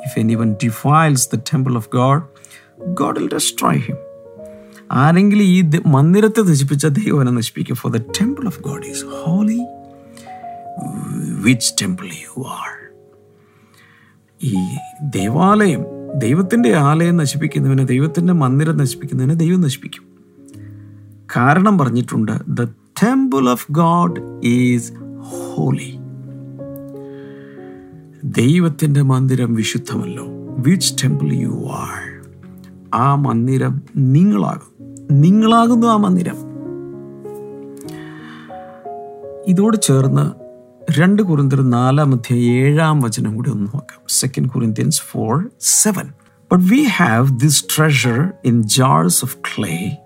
If 0.05 0.19
anyone 0.35 0.53
defiles 0.63 1.29
the 1.33 1.39
temple 1.51 1.77
of 1.77 1.89
God 1.93 2.21
God 2.93 3.19
will 3.19 3.29
destroy 3.33 3.79
him 3.79 3.97
ആരെങ്കിലും 4.91 5.43
ഈ 5.45 5.61
ദ- 5.61 5.81
മന്ദിരത്തെ 5.87 6.41
നശിപ്പിച്ച 6.41 6.85
ദൈവനെ 6.99 7.31
നശിപ്പിക്കും. 7.31 7.75
For 7.75 7.91
the 7.91 7.97
temple 8.19 8.47
of 8.47 8.61
God 8.61 8.85
is 8.85 9.05
holy 9.17 9.59
which 11.41 11.73
temple 11.81 12.05
you 12.23 12.33
are 12.55 12.69
ഈ 14.41 14.53
ദേവാലയം 15.09 15.83
ദൈവത്തിന്റെ 16.15 16.75
ആലയം 16.75 17.17
നശിപ്പിക്കുന്നവനെ 17.17 17.85
ദൈവത്തിന്റെ 17.85 18.33
മന്ദിരം 18.33 18.77
നശിപ്പിക്കുന്നതിനെ 18.77 19.33
ദൈവം 19.33 19.61
നശിപ്പിക്കും. 19.61 20.03
കാരണം 21.37 21.77
പറഞ്ഞിട്ടുണ്ട് 21.77 22.31
the 22.47 22.63
temple 23.03 23.49
of 23.49 23.71
God 23.71 24.45
is 24.45 24.93
holy 25.19 25.97
ദൈവത്തിന്റെ 28.23 29.01
മന്ദിരം 29.01 29.53
വിശുദ്ധമല്ലോ. 29.53 30.25
വിച്ച് 30.57 31.03
ടെമ്പിൾ 31.03 31.33
യു 31.33 31.67
ആർ 31.71 32.29
ആ 32.93 33.15
മന്ദിരം 33.15 33.81
നിങ്ങളാകും. 33.97 34.95
നിങ്ങളാകുന്നു 35.11 35.87
ആ 35.87 35.97
മന്ദിരം. 35.97 36.35
ഇതോട് 39.47 39.81
ചേർന്ന് 39.81 40.48
രണ്ട് 40.97 41.21
കുറിന്തിർ 41.21 41.69
നാലാം 41.69 42.13
അധ്യായം 42.13 42.43
ഏഴാം 42.43 43.01
വചനം 43.01 43.35
കൂടി 43.35 43.49
ഒന്ന് 43.49 43.63
നോക്കാം. 43.63 43.99
Second 44.09 44.49
Corinthians 44.49 45.01
four 45.11 45.49
seven 45.59 46.07
but 46.51 46.63
we 46.63 46.83
have 46.83 47.39
this 47.39 47.65
treasure 47.77 48.29
in 48.45 48.63
jars 48.63 49.25
of 49.25 49.37
clay 49.37 49.97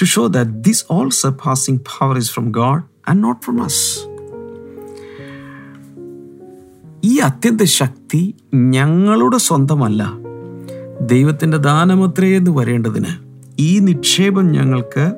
to 0.00 0.04
show 0.04 0.26
that 0.26 0.50
this 0.50 0.84
all 0.90 1.10
surpassing 1.10 1.80
power 1.80 2.16
is 2.16 2.30
from 2.30 2.50
God 2.50 2.82
and 3.08 3.24
not 3.24 3.42
from 3.42 3.64
us 3.64 3.98
ഈ 7.04 7.18
അത്യന്ത 7.18 7.60
ശക്തി 7.60 8.34
ഞങ്ങളുടെ 8.54 9.36
സ്വന്തമല്ല. 9.36 10.12
ദൈവത്തിന്റെ 11.00 11.56
ദാനമത്രേ 11.56 12.36
എന്ന് 12.36 12.50
വരേണ്ടതിന് 12.50 13.24
ഈ 13.58 13.78
നിക്ഷേപം 13.78 14.52
ഞങ്ങൾക്ക് 14.52 15.12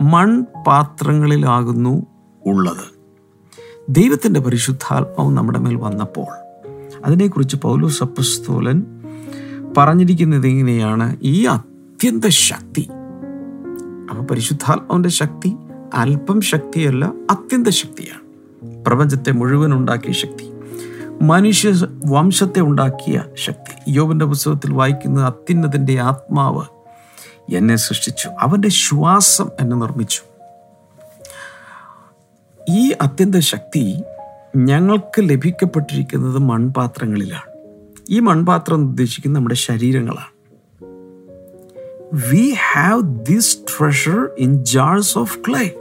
മൺപാത്രങ്ങളിലാകുന്നു 0.00 2.06
ഉള്ളത്. 2.46 2.95
ദൈവത്തിന്റെ 3.88 4.40
പരിശുദ്ധാത്മാവ് 4.40 5.36
നമ്മുടെ 5.36 5.58
മേൽ 5.58 5.74
വന്നപ്പോൾ 5.74 6.26
അതിനെക്കുറിച്ച് 7.04 7.56
പൗലോസ് 7.56 8.02
അപ്പസ്തോലൻ 8.02 8.82
പറഞ്ഞിരിക്കുന്നത് 9.76 10.46
ഇങ്ങനെയാണ് 10.46 11.16
ഈ 11.22 11.44
അത്യന്ത 11.44 12.24
ശക്തി 12.28 12.88
അപ്പോൾ 14.10 14.22
പരിശുദ്ധാത്മാവിന്റെ 14.22 15.08
ശക്തി 15.08 15.56
അല്പം 15.94 16.40
ശക്തിയല്ല 16.40 17.12
അത്യന്ത 17.30 17.68
ശക്തിയാണ്. 17.68 18.22
പ്രപഞ്ചത്തെ 18.84 19.32
മുഴുവൻ 19.32 19.72
ഉണ്ടാക്കിയ 19.72 20.12
ശക്തി 20.12 20.50
മനുഷ്യ 21.22 21.72
വംശത്തെ 22.06 22.60
ഉണ്ടാക്കിയ 22.60 23.24
ശക്തി. 23.34 23.74
യോബിന്റെ 23.88 24.24
പുസ്തകത്തിൽ 24.24 24.72
വായിക്കുന്ന 24.72 25.20
അത്യുന്നതിന്റെ 25.20 26.00
ആത്മാവ് 26.00 26.64
എന്നെ 27.54 27.76
സൃഷ്ടിച്ചു 27.76 28.28
അവന്റെ 28.40 28.68
ശ്വാസം 28.68 29.48
എന്നെ 29.60 29.76
നിർമ്മിച്ചു. 29.76 30.35
ഈ 32.68 32.92
അത്യന്ത 33.00 33.36
ശക്തി 33.36 34.02
ഞങ്ങൾക്ക് 34.56 35.20
ലഭിക്കപ്പെട്ടിരിക്കുന്നത് 35.20 36.38
മൺപാത്രങ്ങളിലാണ്. 36.38 37.50
ഈ 38.10 38.20
മൺപാത്രം 38.20 38.76
ഉദ്ദേശിക്കുന്നത് 38.76 39.38
നമ്മുടെ 39.38 39.54
ശരീരങ്ങളാണ്. 39.54 40.36
We 42.30 42.54
have 42.72 43.02
this 43.02 43.58
treasure 43.58 44.28
in 44.38 44.64
jars 44.64 45.18
of 45.18 45.38
clay 45.48 45.72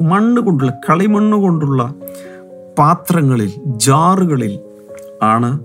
മണ്ണ് 0.00 0.42
കൊണ്ടുള്ള 0.42 0.80
കളിമണ്ണ് 0.90 1.36
കൊണ്ടുള്ള 1.36 1.94
പാത്രങ്ങളിൽ 2.78 3.52
ജാറുകളിൽ 3.66 4.60
ആണ് 5.22 5.60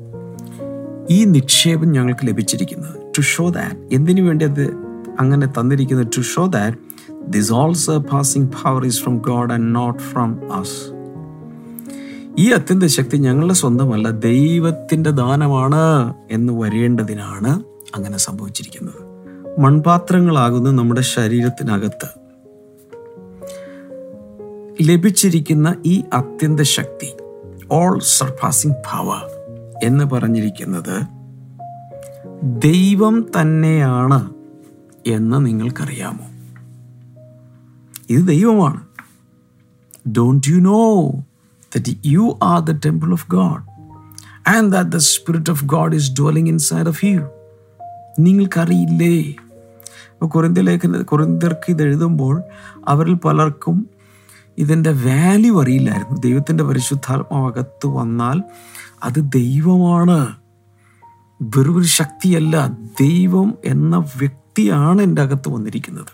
ഈ 1.10 1.24
നിക്ഷേപം 1.24 1.92
ഞങ്ങൾക്ക് 1.92 2.28
ലഭിച്ചിരിക്കുന്നത്. 2.28 3.14
ടു 3.18 3.22
ഷോ 3.22 3.50
ദാറ്റ് 3.50 3.96
എന്തിനു 3.96 4.22
വേണ്ടി 4.22 4.46
അത് 4.46 4.74
അങ്ങനെ 5.20 5.48
തന്നിരിക്കുന്നത്? 5.48 6.08
To 6.18 6.22
show 6.22 6.46
that 6.48 6.78
this 7.30 7.54
also 7.54 7.98
surpassing 7.98 8.48
power 8.64 8.86
is 8.86 9.02
from 9.02 9.18
God 9.18 9.54
and 9.54 9.76
not 9.76 10.00
from 10.00 10.54
us 10.54 10.96
ഈ 12.38 12.52
അത്യന്ത 12.52 12.84
ശക്തി 12.84 13.18
ഞങ്ങളുടെ 13.18 13.54
സ്വന്തമല്ല 13.54 14.10
ദൈവത്തിന്റെ 14.10 15.10
ദാനമാണ് 15.10 16.14
എന്ന് 16.32 16.54
വരേണ്ടതിനാണ് 16.54 17.64
അങ്ങനെ 17.96 18.18
സംഭവിച്ചിരിക്കുന്നത്. 18.18 19.16
മൺപാത്രങ്ങളാകുന്ന 19.60 20.72
നമ്മുടെ 20.72 21.02
ശരീരത്തിനകത്ത്. 21.02 22.26
ലഭിച്ചിരിക്കുന്ന 24.82 25.76
ഈ 25.86 26.04
അത്യന്ത 26.14 26.60
ശക്തി 26.60 27.14
ഓൾ 27.72 28.00
സർപാസിംഗ് 28.00 28.76
പവർ 28.76 29.22
എന്ന് 29.84 30.06
പറഞ്ഞിരിക്കുന്നത് 30.06 31.08
ദൈവം 32.44 33.26
തന്നെയാണ് 33.40 34.30
എന്ന് 35.08 35.46
നിങ്ങൾക്കറിയാമോ? 35.46 36.35
ഇത് 38.10 38.28
ദൈവമാണ്. 38.28 38.82
Don't 40.08 40.48
you 40.48 40.56
know 40.56 41.12
that 41.76 41.98
you 42.06 42.40
are 42.44 42.62
the 42.62 42.72
temple 42.86 43.12
of 43.12 43.26
God 43.32 43.64
and 44.50 44.72
that 44.72 44.90
the 44.90 44.98
Spirit 44.98 45.50
of 45.50 45.66
God 45.66 45.96
is 45.96 46.12
dwelling 46.12 46.50
inside 46.58 46.88
of 46.88 47.06
you 47.06 47.22
നിങ്ങൾക്കറിയില്ലേ 48.20 49.34
അപ്പോൾ 50.12 50.26
കുറിന്തിലേക്ക് 50.26 51.06
കുറിന്തർക്ക് 51.06 51.72
ഇത് 51.72 51.84
എഴുതുമ്പോൾ 51.84 52.42
അവരിൽ 52.88 53.14
പലർക്കും 53.14 53.90
ഇതിന്റെ 54.58 54.92
വാല്യൂ 54.92 55.62
അറിയില്ലായിരുന്നു. 55.62 56.20
ദൈവത്തിന്റെ 56.20 56.64
പരിശുദ്ധാത്മാവകത്ത് 56.64 57.88
വന്നാൽ 57.88 58.44
അത് 59.04 59.20
ദൈവമാണ്. 59.20 60.36
വെറുതെ 61.42 61.88
ശക്തിയല്ല 61.88 62.68
ദൈവം 63.00 63.54
എന്ന 63.66 63.98
വ്യക്തിയാണ് 63.98 65.02
എന്റെ 65.02 65.22
അകത്ത് 65.22 65.50
വന്നിരിക്കുന്നത്. 65.50 66.12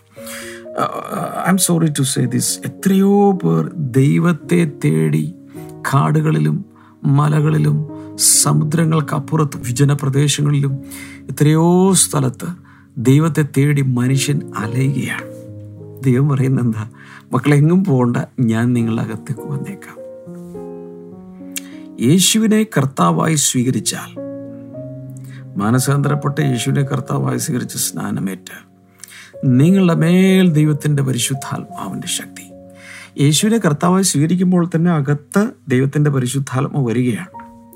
I'm 1.48 1.58
sorry 1.58 1.86
to 1.86 2.02
say 2.02 2.24
this 2.24 2.58
എത്രയോ 2.64 3.32
പേർ 3.32 3.70
ദൈവത്തെ 3.76 4.70
തേടി 4.84 5.34
കാടുകളിലും 5.80 6.64
മലകളിലും 7.04 7.86
സമുദ്രങ്ങൾക്കപ്പുറത്ത് 8.18 9.56
വിജനപ്രദേശങ്ങളിലും 9.56 10.78
എത്രയോ 11.30 11.92
സ്ഥലത്ത് 11.92 12.46
ദൈവത്തെ 12.98 13.44
തേടി 13.56 13.82
മനുഷ്യൻ 13.82 14.40
അലയുകയാണ്. 14.56 15.32
ദൈവം 16.04 16.28
പറയുന്നത് 16.28 16.64
എന്താ? 16.64 16.90
മക്കളെങ്ങും 17.32 17.84
പോകണ്ട. 17.84 18.16
ഞാൻ 18.40 18.72
നിങ്ങളുടെ 18.72 19.02
അകത്തേക്ക് 19.02 19.40
വന്നേക്കാം. 19.40 20.02
യേശുവിനെ 22.00 22.66
കർത്താവായി 22.76 23.34
സ്വീകരിച്ചാൽ 23.34 24.22
മാനസാന്തരപ്പെട്ട 25.56 26.40
യേശുവിനെ 26.40 26.82
കർത്താവായി 26.82 27.38
സ്വീകരിച്ച് 27.38 27.78
സ്നാനമേറ്റ് 27.78 28.71
നിങ്ങളുടെ 29.44 29.94
മേൽ 29.94 30.52
ദൈവത്തിന്റെ 30.52 31.02
പരിശുദ്ധാത്മാവിന്റെ 31.02 32.08
ശക്തി. 32.08 32.52
യേശുവിനെ 33.22 33.58
കർത്താവായി 33.58 34.02
സ്വീകരിക്കുമ്പോൾ 34.02 34.70
തന്നെ 34.74 34.90
അകത്ത് 34.90 35.50
ദൈവത്തിന്റെ 35.68 36.10
പരിശുദ്ധാത്മ 36.10 36.88
വരികയാണ്. 36.88 37.26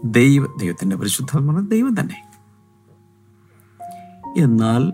ദൈവ 0.05 0.47
ദൈവത്തിന്റെ 0.61 0.97
പരിശുദ്ധാത്മ 0.97 1.69
ദൈവം 1.69 2.01
തന്നെ. 2.01 2.27
എന്നാൽ 4.39 4.93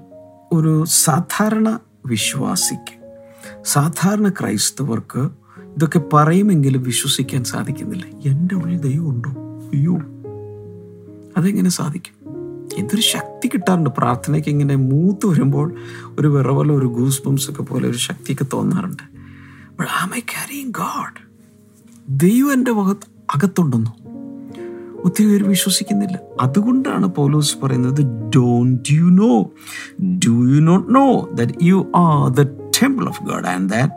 ഒരു 0.53 0.85
സാധാരണ 0.85 1.79
വിശ്വാസിക്ക് 2.07 3.21
സാധാരണ 3.65 4.29
ക്രൈസ്തവർക്ക് 4.29 5.31
ഇതൊക്കെ 5.77 5.99
പറയുമെങ്കിലും 6.13 6.83
വിശ്വസിക്കാൻ 6.83 7.45
സാധിക്കുന്നില്ല. 7.45 8.05
എന്റെ 8.29 8.55
ഉള്ളിൽ 8.55 8.79
ദൈവം 8.79 9.09
ഉണ്ടോ? 9.09 9.31
അയ്യോ 9.75 9.97
അതെങ്ങനെ 11.37 11.71
സാധിക്കും? 11.71 12.22
എന്തൊരു 12.79 13.03
ശക്തി 13.03 13.49
കിട്ടാറുണ്ട്. 13.49 13.91
പ്രാർത്ഥനയ്ക്ക് 13.99 14.49
ഇങ്ങനെ 14.49 14.77
മൂത്ത് 14.77 15.27
വരുമ്പോൾ 15.27 15.75
ഒരു 16.19 16.29
വിറവല 16.29 16.73
ഒരു 16.73 16.87
ഗൂസ് 16.87 17.23
ബംസ് 17.27 17.51
ഒക്കെ 17.51 17.63
പോലെ 17.63 17.89
ഒരു 17.89 17.97
ശക്തിയൊക്കെ 17.97 18.45
തോന്നാറുണ്ട്. 18.53 19.03
ഗാഡ് 20.69 21.33
ദൈവം 22.09 22.53
എന്റെ 22.53 22.71
മുഖത്ത് 22.71 23.37
അകത്തുണ്ടെന്നോ? 23.37 23.97
ഒത്തിരി 25.05 25.29
പേര് 25.29 25.45
വിശ്വസിക്കുന്നില്ല. 25.45 26.19
അതുകൊണ്ടാണ് 26.41 27.07
പൗലോസ് 27.07 27.59
പറയുന്നത് 27.63 28.31
don't 28.37 28.93
you 28.93 29.03
know 29.03 29.51
do 30.03 30.55
you 30.55 30.61
not 30.61 30.95
know 30.95 31.29
that 31.33 31.53
you 31.63 31.93
are 31.97 32.31
the 32.31 32.43
temple 32.43 33.09
of 33.09 33.23
God 33.23 33.47
and 33.47 33.71
that 33.71 33.93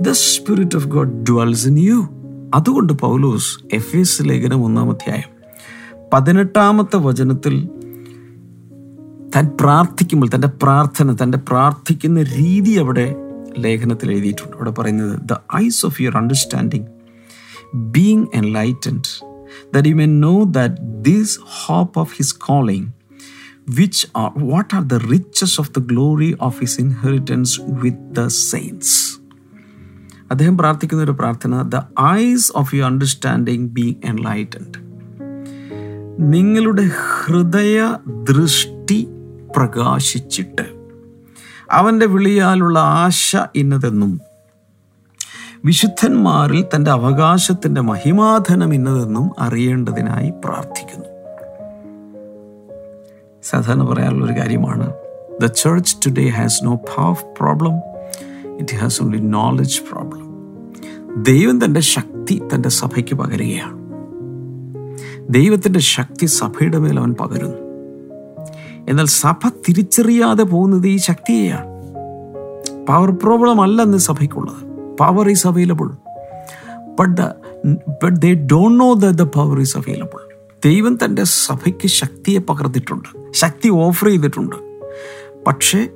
the 0.00 0.10
Spirit 0.10 0.76
of 0.76 0.86
God 0.86 1.22
dwells 1.22 1.68
in 1.68 1.78
you 1.78 2.08
അതുകൊണ്ട് 2.54 2.92
പൗലോസ് 2.92 3.58
എഫ് 3.72 3.96
എസ് 3.96 4.22
ലേഖനം 4.22 4.64
ഒന്നാം 4.64 4.90
അധ്യായം 4.90 5.40
പതിനെട്ടാമത്തെ 6.12 6.96
വചനത്തിൽ 6.96 7.68
താൻ 9.36 9.50
പ്രാർത്ഥിക്കുമ്പോൾ 9.60 10.28
തന്റെ 10.34 10.48
പ്രാർത്ഥന 10.62 11.12
തന്റെ 11.22 11.38
പ്രാർത്ഥിക്കുന്ന 11.38 12.22
രീതി 12.22 12.70
അവിടെ 12.72 13.16
ലേഖനത്തിൽ 13.58 14.10
എഴുതിയിട്ടുണ്ട്. 14.10 14.56
അവിടെ 14.56 14.70
പറയുന്നത് 14.70 15.20
the 15.20 15.32
eyes 15.56 15.86
of 15.86 16.02
your 16.02 16.16
understanding 16.16 16.86
being 17.74 18.26
enlightened 18.34 19.08
that 19.74 19.86
you 19.86 19.94
may 19.94 20.06
know 20.06 20.44
that 20.44 20.76
this 21.02 21.38
hope 21.66 21.98
of 21.98 22.12
his 22.16 22.34
calling 22.38 22.88
which 23.70 24.06
are 24.16 24.30
what 24.36 24.74
are 24.74 24.82
the 24.82 24.94
riches 25.12 25.60
of 25.60 25.70
the 25.70 25.78
glory 25.78 26.36
of 26.40 26.60
his 26.60 26.80
inheritance 26.80 27.60
with 27.82 28.12
the 28.12 28.26
saints 28.26 28.94
അദ്ദേഹം 30.30 30.58
പ്രാർത്ഥിക്കുന്ന 30.58 31.02
ഒരു 31.02 31.12
പ്രാർത്ഥന 31.12 31.62
the 31.62 31.78
eyes 32.16 32.52
of 32.54 32.74
your 32.74 32.86
understanding 32.86 33.66
being 33.68 33.94
enlightened 34.04 34.76
നിങ്ങളുടെ 36.32 36.90
ഹൃദയ 37.16 37.78
ദൃഷ്ടി 38.24 39.00
പ്രകാശിച്ചിട്ട്. 39.56 40.80
അവന്റെ 41.72 42.06
വിളിയാലുള്ള 42.06 42.78
ആശ 42.78 43.36
ഇന്നതെന്നും 43.54 44.20
വിശുദ്ധന്മാരിൽ 45.64 46.64
തന്റെ 46.74 46.90
അവകാശത്തിന്റെ 46.90 47.80
മഹിമാധനം 47.80 48.74
ഇന്നതെന്നും 48.74 49.30
അറിയേണ്ടതിനായി 49.38 50.32
പ്രാർത്ഥിക്കുന്നു. 50.44 51.06
സാധാരണ 53.42 53.82
പറയാനുള്ള 53.82 54.32
ഒരു 54.32 54.40
കാര്യമാണ് 54.40 54.94
the 55.42 55.46
church 55.46 55.96
today 56.06 56.28
has 56.28 56.64
no 56.64 56.74
power 56.74 57.16
problem 57.40 57.72
it 58.58 58.76
has 58.76 59.02
only 59.02 59.18
knowledge 59.18 59.80
problem 59.92 60.30
ദൈവം 61.22 61.64
തന്റെ 61.64 61.80
ശക്തി 61.80 62.42
തന്റെ 62.54 62.68
സഭയ്ക്ക് 62.68 63.14
പകരുകയാണ്. 63.14 63.80
ദൈവത്തിന്റെ 65.30 65.80
ശക്തി 65.80 66.26
സഭയുടെ 66.26 66.78
മേൽ 66.78 66.98
അവൻ 66.98 67.14
പകരുന്നു. 67.14 67.69
എന്നാൽ 68.88 69.06
സഭ 69.06 69.48
തിരിച്ചറിയാതെ 69.48 70.42
പോകുന്നത് 70.42 70.86
ഈ 70.86 70.96
ശക്തിയെയാണ്. 70.96 71.70
പവർ 72.86 73.10
പ്രോബ്ലം 73.10 73.62
അല്ല 73.62 73.82
ഇന്ന് 73.82 73.98
സഭയ്ക്കുള്ളത്. 73.98 74.70
Power 74.96 75.30
is 75.30 75.46
available 75.46 75.90
but 76.98 77.20
but 78.04 78.16
they 78.16 78.34
don't 78.34 78.80
know 78.80 78.94
the 78.94 79.22
power 79.22 79.60
is 79.60 79.78
available 79.78 80.30
ദൈവം 80.64 80.98
തന്റെ 81.04 81.24
സഭയ്ക്ക് 81.24 81.86
ശക്തിയെ 81.86 82.38
പകർന്നിട്ടുണ്ട്. 82.38 83.32
ശക്തി 83.32 83.68
ഓഫർ 83.68 84.08
ചെയ്തിട്ടുണ്ട്. 84.08 84.56
പക്ഷേ 85.46 85.88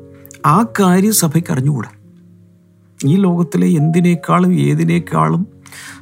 ആ 0.47 0.65
കാര്യം 0.81 1.15
സഭയ്ക്ക് 1.15 1.53
അറിഞ്ഞുകൂടാ. 1.53 1.89
ഈ 3.05 3.17
ലോകത്തിലെ 3.17 3.67
എന്തിനേക്കാളും 3.67 4.55
ഏതിനേക്കാളും 4.55 5.47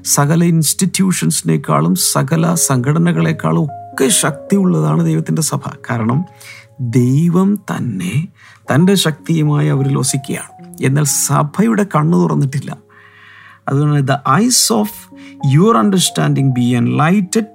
സകല 0.05 0.45
ഇൻസ്റ്റിറ്റ്യൂഷൻസിനേക്കാളും 0.45 1.95
സകല 1.95 2.55
സംഘടനകളെക്കാളും 2.55 3.65
ഒക്കെ 3.65 4.09
ശക്തിയുള്ളതാണ് 4.09 5.05
ദൈവത്തിന്റെ 5.05 5.43
സഭ. 5.43 5.61
കാരണം 5.91 6.25
ദൈവം 6.81 7.55
തന്നെ 7.71 8.15
തന്റെ 8.73 8.95
ശക്തിയുമായി 8.95 9.69
അവരിൽ 9.69 9.99
വസിക്കുകയാണ് 9.99 10.49
എന്നാൽ 10.81 11.05
സഭയുടെ 11.05 11.85
കണ്ണു 11.85 12.19
തുറന്നിട്ടില്ല 12.23 12.77
അതുകൊണ്ട് 13.69 14.13
the 14.13 14.17
eyes 14.31 14.73
of 14.73 14.97
your 15.47 15.77
understanding 15.77 16.53
be 16.53 16.69
enlightened 16.75 17.51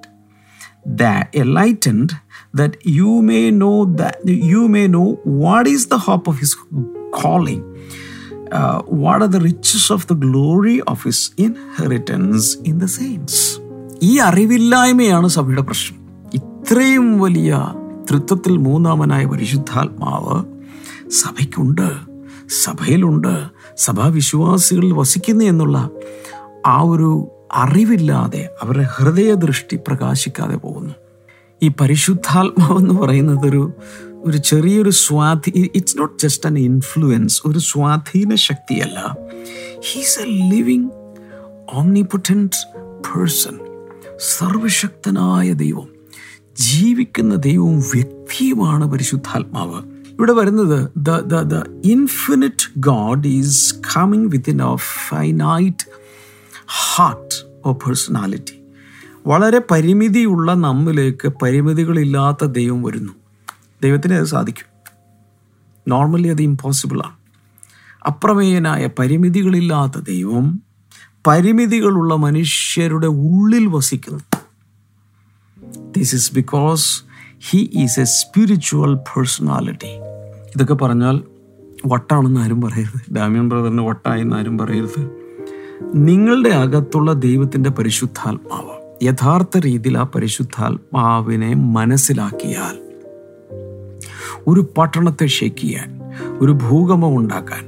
enlightened 1.34 2.12
that 2.54 2.74
you 2.86 3.22
may 3.22 3.52
know 3.52 3.86
that 3.86 4.16
you 4.26 4.68
may 4.68 4.88
know 4.88 5.08
what 5.24 5.68
is 5.68 5.88
the 5.88 5.98
hope 5.98 6.28
of 6.28 6.40
his 6.40 6.56
calling 7.14 7.62
uh, 8.52 8.82
what 8.82 9.22
are 9.22 9.28
the 9.28 9.40
riches 9.40 9.92
of 9.92 10.08
the 10.08 10.16
glory 10.16 10.82
of 10.84 11.04
his 11.04 11.32
inheritance 11.38 12.56
in 12.64 12.80
the 12.80 12.88
saints 12.88 13.60
ഈ 14.04 14.20
അറിവില്ലായ്മയാണ് 14.20 15.28
സഭയുടെ 15.28 15.62
പ്രശ്നം 15.62 15.96
ഇത്രയും 16.32 17.20
വലിയ 17.20 17.52
തൃത്വത്തിൽ 18.10 18.58
മൂന്നാമനായ 18.58 19.26
പരിശുദ്ധാത്മാവ് 19.26 20.44
സഭയ്ക്കുണ്ട് 21.10 21.90
സഭയിലുണ്ട് 22.64 23.48
സഭാവിശ്വാസികളിൽ 23.78 24.94
വസിക്കുന്നു 24.94 25.46
എന്നുള്ള 25.46 25.90
ആ 26.66 26.82
ഒരു 26.82 27.32
അറിവില്ലാതെ 27.54 28.50
അവരുടെ 28.62 28.88
ഹൃദയദൃഷ്ടി 28.96 29.76
പ്രകാശിക്കാതെ 29.76 30.56
പോകുന്നു. 30.56 30.94
ഈ 31.64 31.72
പരിശുദ്ധാത്മാവെന്ന് 31.82 32.94
പറയുന്നത് 32.94 33.50
ഒരു 33.50 33.74
ഒരു 34.24 34.38
ചെറിയൊരു 34.38 34.90
സ്വാധീ 34.90 35.70
it's 35.76 35.98
not 35.98 36.20
just 36.20 36.50
an 36.50 36.58
influence 36.58 37.42
ഒരു 37.46 37.60
സ്വാധീന 37.60 38.36
ശക്തിയല്ല. 38.36 39.18
He's 39.94 40.20
a 40.20 40.50
living 40.52 40.90
omnipotent 41.74 42.80
person 42.80 43.60
സർവശക്തനായ 44.38 45.54
ദൈവം. 45.54 45.97
ജീവിക്കുന്ന 46.60 47.36
ദൈവവും 47.36 47.80
വ്യക്തിയുമാണ് 47.80 48.86
പരിശുദ്ധാത്മാവ്. 48.86 49.84
ഇവിടെ 50.12 50.34
വരുന്നത് 50.34 50.90
the 50.98 51.10
the 51.10 51.42
the 51.42 51.64
infinite 51.86 52.80
God 52.80 53.28
is 53.28 53.76
coming 53.76 54.26
within 54.26 54.62
a 54.62 54.76
finite 54.76 55.90
heart 56.96 57.46
or 57.66 57.72
personality 57.72 58.60
വളരെ 59.28 59.62
പരിമിതിയുള്ള 59.72 60.54
നമ്മിലേക്ക് 60.54 61.28
പരിമിതികളില്ലാത്ത 61.28 62.46
ദൈവം 62.46 62.84
വരുന്നു. 62.84 63.14
ദൈവത്തിന് 63.84 64.14
അത് 64.14 64.26
സാധിക്കും. 64.26 64.66
നോർമലി 65.88 66.28
അത് 66.28 66.42
ഇമ്പോസിബിളാണ് 66.42 67.16
അപ്രമേയനായ 68.08 68.90
പരിമിതികളില്ലാത്ത 69.00 70.00
ദൈവം 70.00 70.62
പരിമിതികളുള്ള 71.28 72.16
മനുഷ്യരുടെ 72.16 73.08
ഉള്ളിൽ 73.08 73.68
വസിക്കുന്നു. 73.68 74.37
This 75.98 76.16
is 76.16 76.36
because 76.36 77.04
he 77.50 77.70
is 77.74 78.00
a 78.00 78.04
spiritual 78.04 78.96
personality 78.96 79.94
ഇതൊക്കെ 80.56 80.74
പറഞ്ഞാൽ 80.74 81.22
വട്ടാണെന്ന് 81.86 82.42
ആരും 82.42 82.62
പറയരുത്. 82.62 83.16
ഡാമിയൻ 83.16 83.50
ബ്രദറിന് 83.50 83.82
വട്ടായെന്ന് 83.82 84.36
ആരും 84.36 84.58
പറയരുത്. 84.58 85.12
നിങ്ങളുടെ 85.94 86.50
അകത്തുള്ള 86.50 87.14
ദൈവത്തിന്റെ 87.14 87.70
പരിശുദ്ധാത്മാവ് 87.70 89.06
യഥാർത്ഥ 89.06 89.58
രീതിയിൽ 89.58 89.98
ആ 89.98 90.10
പരിശുദ്ധാത്മാവിനെ 90.16 91.56
മനസ്സിലാക്കിയാൽ 91.56 92.76
ഒരു 94.48 94.74
പട്ടണത്തെ 94.78 95.26
ഷേക്ക് 95.26 95.58
ചെയ്യാൻ 95.58 96.02
ഒരു 96.42 96.52
ഭൂകമ്പം 96.52 97.18
ഉണ്ടാക്കാൻ 97.18 97.64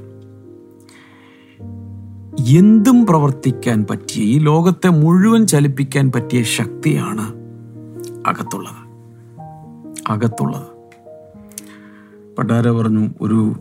എന്തും 2.58 3.06
പ്രവർത്തിക്കാൻ 3.06 3.86
പറ്റിയ 3.90 4.22
ഈ 4.22 4.38
ലോകത്തെ 4.38 4.88
മുഴുവൻ 4.88 5.46
ചലിപ്പിക്കാൻ 5.46 6.12
പറ്റിയ 6.12 6.42
ശക്തിയാണ് 6.42 7.39
അകത്തുള്ളത്. 8.26 8.90
അകത്തുള്ളത്. 10.12 10.80
പട്ടാര 12.38 12.68
പറഞ്ഞു 12.68 13.08
ഒരു 13.20 13.56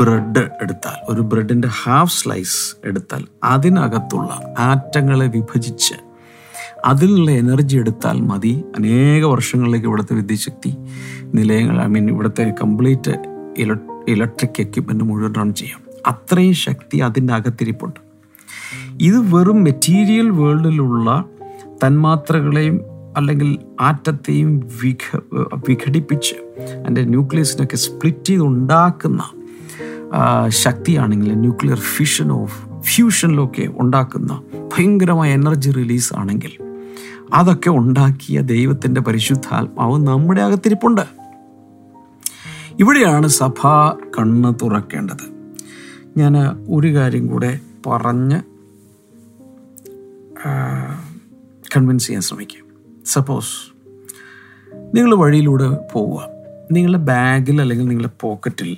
ബ്രെഡ് 0.00 0.38
എടുത്താൽ 0.38 1.12
ഒരു 1.12 1.20
ബ്രെഡിന്റെ 1.20 1.68
ഹാഫ് 1.68 2.22
സ്ലൈസ് 2.22 2.76
എടുത്താൽ 2.84 3.24
അതിനകത്തുള്ള 3.44 4.54
ആറ്റങ്ങളെ 4.58 5.26
വിഭജിച്ച് 5.26 5.94
അതിലുള്ള 6.84 7.30
എനർജി 7.30 7.76
എടുത്താൽ 7.76 8.20
മതി. 8.20 8.64
അനേക 8.78 9.24
വർഷങ്ങളിലേക്ക് 9.24 9.86
ഇവിടുത്തെ 9.86 10.14
വിദ്യുശക്തി 10.14 10.76
നിലയങ്ങൾ 11.34 11.82
ഐ 11.82 11.86
മീൻ 11.86 12.10
ഇവിടുത്തെ 12.10 12.54
കംപ്ലീറ്റ് 12.62 13.10
ഇലക്ട്രിക് 14.08 14.60
എക്യുപ്മെന്റ് 14.60 15.04
മുഴുവൻ 15.04 15.34
റൺ 15.34 15.54
ചെയ്യാം. 15.54 15.80
അത്രയും 16.06 16.54
ശക്തി 16.54 16.98
അതിന്റെ 16.98 17.34
അകത്തിരിപ്പുണ്ട്. 17.34 18.00
ഇത് 19.00 19.34
വെറും 19.34 19.64
മെറ്റീരിയൽ 19.64 20.30
വേൾഡിലുള്ള 20.30 21.24
തന്മാത്രകളെയും 21.86 22.80
അല്ലെങ്കിൽ 23.18 23.58
ആറ്റത്തെയും 23.80 24.70
വിഘ 24.82 25.18
വിഘടിപ്പിച്ച് 25.68 26.34
അതിന്റെ 26.80 27.04
ന്യൂക്ലിയസിനൊക്കെ 27.04 27.76
സ്പ്ലിറ്റ് 27.76 28.24
ചെയ്ത് 28.24 28.42
ഉണ്ടാക്കുന്ന 28.42 29.22
ശക്തിയാണെങ്കിൽ 30.48 31.32
ന്യൂക്ലിയർ 31.34 31.78
ഫിഷനോ 31.78 32.46
ഫ്യൂഷനിലൊക്കെ 32.80 33.68
ഉണ്ടാക്കുന്ന 33.78 34.42
ഭയങ്കരമായ 34.74 35.32
എനർജി 35.32 35.70
റിലീസ് 35.70 36.14
ആണെങ്കിൽ 36.14 36.52
അതൊക്കെ 37.34 37.70
ഉണ്ടാക്കിയ 37.70 38.40
ദൈവത്തിന്റെ 38.40 39.00
പരിശുദ്ധാത്മാവ് 39.00 40.06
നമ്മുടെ 40.06 40.40
അകത്തിരിപ്പുണ്ട്. 40.40 41.04
ഇവിടെയാണ് 42.80 43.28
സഭ 43.28 43.60
കണ്ണ് 44.18 44.54
തുറക്കേണ്ടത്. 44.62 45.26
ഞാൻ 46.16 46.36
ഒരു 46.68 46.94
കാര്യം 46.94 47.26
കൂടെ 47.26 47.60
പറഞ്ഞ് 47.86 48.40
കൺവിൻസ് 51.76 52.06
ചെയ്യാൻ 52.06 52.22
ശ്രമിക്കും. 52.22 52.67
സപ്പോസ് 53.08 53.52
നിങ്ങൾ 54.94 55.14
വഴിയിലൂടെ 55.14 55.68
പോവുക. 55.92 56.28
നിങ്ങളുടെ 56.72 56.98
ബാഗിൽ 56.98 57.60
അല്ലെങ്കിൽ 57.60 57.88
നിങ്ങളുടെ 57.88 58.10
പോക്കറ്റിൽ 58.20 58.76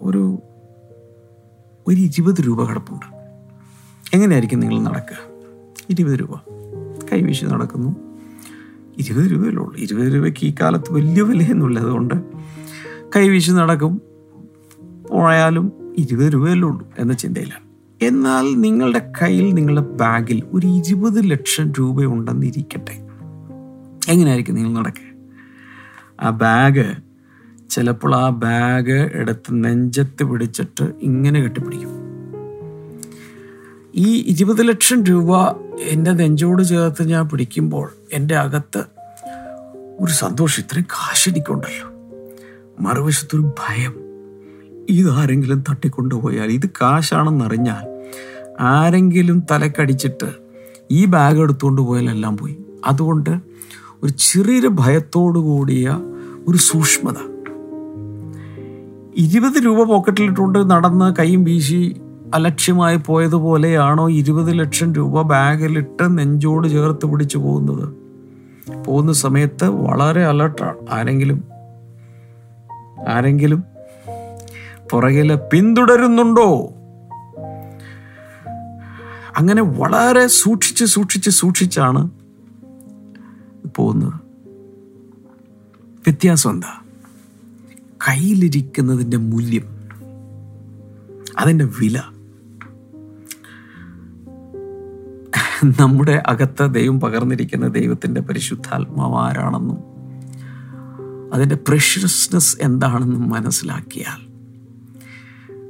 ഒരു 0.00 0.38
ഒരു 1.86 2.00
ഇരുപത് 2.00 2.46
രൂപ 2.46 2.68
കിടപ്പുണ്ട്. 2.68 3.06
എങ്ങനെയായിരിക്കും 4.14 4.60
നിങ്ങൾ 4.60 4.80
നടക്കുക? 4.80 5.16
ഇരുപത് 5.90 6.20
രൂപ. 6.20 6.36
കൈവീശി 7.12 7.44
നടക്കുന്നു. 7.44 7.96
ഇരുപത് 8.98 9.30
രൂപയല്ലേ 9.30 9.62
ഉള്ളൂ. 9.62 9.74
ഇരുപത് 9.76 10.14
രൂപയ്ക്ക് 10.14 10.46
ഈ 10.46 10.54
കാലത്ത് 10.60 10.92
വലിയ 10.92 11.22
വിലയൊന്നുമില്ല 11.22 11.80
അതുകൊണ്ട് 11.80 12.14
കൈവീശി 13.16 13.50
നടക്കും. 13.50 14.02
പോയാലും 15.10 15.94
ഇരുപത് 15.98 16.32
രൂപയല്ലേ 16.32 16.68
ഉള്ളൂ 16.68 16.88
എന്ന 16.98 17.12
ചിന്തയിലാണ്. 17.12 17.65
എന്നാൽ 18.02 18.60
നിങ്ങളുടെ 18.60 19.12
കയ്യിൽ 19.22 19.54
നിങ്ങളുടെ 19.54 19.80
ബാഗിൽ 19.80 20.42
ഒരു 20.52 20.66
ഇരുപത് 20.66 21.30
ലക്ഷം 21.30 21.72
രൂപ 21.72 22.04
ഉണ്ടെന്നിരിക്കട്ടെ 22.04 22.92
എങ്ങനെയായിരിക്കും 24.08 24.54
നിങ്ങൾ 24.54 24.80
നടക്കുക? 24.80 25.16
ആ 26.20 26.30
ബാഗ് 26.30 26.94
ചിലപ്പോൾ 27.70 28.14
ആ 28.14 28.28
ബാഗ് 28.28 29.10
എടുത്ത് 29.12 29.64
നെഞ്ചത്ത് 29.64 30.24
പിടിച്ചിട്ട് 30.24 30.92
ഇങ്ങനെ 31.02 31.40
കെട്ടിപ്പിടിക്കും. 31.40 31.88
ഈ 33.94 34.22
ഇരുപത് 34.26 34.68
ലക്ഷം 34.68 35.04
രൂപ 35.04 35.36
എന്റെ 35.80 36.12
നെഞ്ചോട് 36.12 36.62
ചേർത്ത് 36.62 37.08
ഞാൻ 37.08 37.28
പിടിക്കുമ്പോൾ 37.28 37.90
എന്റെ 38.12 38.36
അകത്ത് 38.36 38.84
ഒരു 40.00 40.12
സന്തോഷം 40.12 40.62
ഇത്രയും 40.62 40.84
കാശടിക്കുണ്ടല്ലോ 40.84 41.88
മറുവശത്തൊരു 42.80 43.42
ഭയം. 43.42 44.05
ഇതാരെങ്കിലും 44.90 45.64
തട്ടിക്കൊണ്ടുപോയാൽ 45.70 46.46
ഇത് 46.46 46.68
കാശാണെന്നറിഞ്ഞാൽ 46.82 47.96
ആരെങ്കിലും 48.60 49.42
തലക്കടിച്ചിട്ട് 49.50 50.32
ഈ 50.90 51.04
ബാഗ് 51.04 51.40
എടുത്തുകൊണ്ട് 51.40 51.82
പോയാൽ 51.82 52.10
എല്ലാം 52.10 52.36
പോയി. 52.36 52.56
അതുകൊണ്ട് 52.86 53.30
ഒരു 54.02 54.08
ചെറിയൊരു 54.08 54.68
ഭയത്തോടു 54.68 55.38
കൂടിയ 55.38 56.00
ഒരു 56.48 56.56
സൂക്ഷ്മത. 56.56 57.14
ഇരുപത് 59.16 59.64
രൂപ 59.64 59.82
പോക്കറ്റിലിട്ടുകൊണ്ട് 59.82 60.70
നടന്ന് 60.70 61.16
കൈയും 61.16 61.44
വീശി 61.44 61.96
അലക്ഷ്യമായി 62.34 62.98
പോയതുപോലെയാണോ 63.06 64.10
ഇരുപത് 64.10 64.58
ലക്ഷം 64.58 64.94
രൂപ 64.94 65.22
ബാഗിലിട്ട് 65.22 66.18
നെഞ്ചോട് 66.18 66.68
ചേർത്ത് 66.68 67.06
പിടിച്ചു 67.06 67.38
പോകുന്നത്? 67.38 67.94
പോകുന്ന 68.84 69.12
സമയത്ത് 69.12 69.64
വളരെ 69.64 70.24
അലർട്ടാണ്. 70.24 70.76
ആരെങ്കിലും 70.90 71.44
ആരെങ്കിലും 73.08 73.75
പുറകിൽ 74.92 75.34
പിന്തുടരുന്നുണ്ടോ? 75.34 76.72
അങ്ങനെ 79.36 79.62
വളരെ 79.62 80.26
സൂക്ഷിച്ച് 80.26 80.84
സൂക്ഷിച്ച് 80.84 81.30
സൂക്ഷിച്ചാണ് 81.30 82.10
പോകുന്നത്. 83.76 84.14
വ്യത്യാസം 85.96 86.50
എന്താ? 86.50 86.82
കയ്യിലിരിക്കുന്നതിന്റെ 88.08 89.16
മൂല്യം 89.16 89.62
അതിന്റെ 91.38 91.64
വില. 91.64 92.02
നമ്മുടെ 95.80 96.22
അകത്ത് 96.26 96.74
ദൈവം 96.74 97.00
പകർന്നിരിക്കുന്ന 97.00 97.66
ദൈവത്തിന്റെ 97.66 98.20
പരിശുദ്ധാത്മാവാരാണെന്നും 98.20 99.78
അതിന്റെ 101.34 101.54
പ്രഷ്യസ്നെസ് 101.54 102.56
എന്താണെന്നും 102.60 103.28
മനസ്സിലാക്കിയാൽ 103.28 104.25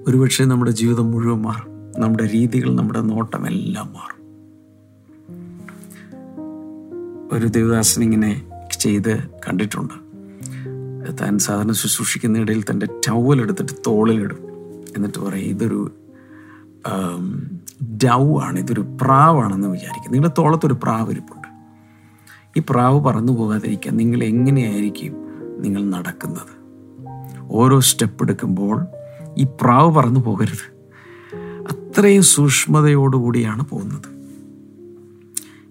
ഒരുപക്ഷെ 0.09 0.45
നമ്മുടെ 0.45 0.71
ജീവിതം 0.71 1.11
മുഴുവൻ 1.11 1.43
മാറും. 1.43 1.93
നമ്മുടെ 1.99 2.25
രീതികൾ 2.27 2.75
നമ്മുടെ 2.75 3.01
നോട്ടം 3.01 3.47
എല്ലാം 3.47 3.87
മാറും. 3.87 4.21
ഒരു 7.33 7.47
ദേവദാസൻ 7.47 8.03
ഇങ്ങനെ 8.03 8.47
ചെയ്ത് 8.81 9.19
കണ്ടിട്ടുണ്ട്. 9.49 9.95
താൻ 11.21 11.39
സാധാരണ 11.39 11.73
ശുശ്രൂഷിക്കുന്ന 11.73 12.39
ഇടയിൽ 12.39 12.65
തന്റെ 12.71 12.87
ടവൽ 12.87 13.41
എടുത്തിട്ട് 13.41 13.73
തോളിലിടും. 13.87 14.39
എന്നിട്ട് 14.97 15.19
പറയും 15.19 15.47
ഇതൊരു 15.47 15.93
ഡൗ 18.05 18.41
ആണ് 18.41 18.59
ഇതൊരു 18.59 18.81
പ്രാവാണെന്ന് 19.01 19.69
വിചാരിക്കും. 19.69 20.13
നിങ്ങളുടെ 20.13 20.41
തോളത്തൊരു 20.41 20.77
പ്രാവ് 20.83 21.11
ഇരിപ്പുണ്ട്. 21.11 21.49
ഈ 22.57 22.63
പ്രാവ് 22.71 23.05
പറന്നു 23.05 23.33
പോകാതിരിക്കാൻ 23.33 23.97
നിങ്ങൾ 23.97 24.25
എങ്ങനെയായിരിക്കും 24.25 25.17
നിങ്ങൾ 25.59 25.85
നടക്കുന്നത്? 25.91 26.55
ഓരോ 27.51 27.81
സ്റ്റെപ്പ് 27.81 28.25
എടുക്കുമ്പോൾ 28.25 28.87
ഈ 29.39 29.47
പ്രാവ് 29.61 29.95
പറന്നു 29.95 30.21
പോകരുത്. 30.21 30.77
അത്രയും 31.71 32.23
സൂക്ഷ്മതയോടുകൂടിയാണ് 32.23 33.69
പോകുന്നത്. 33.69 34.17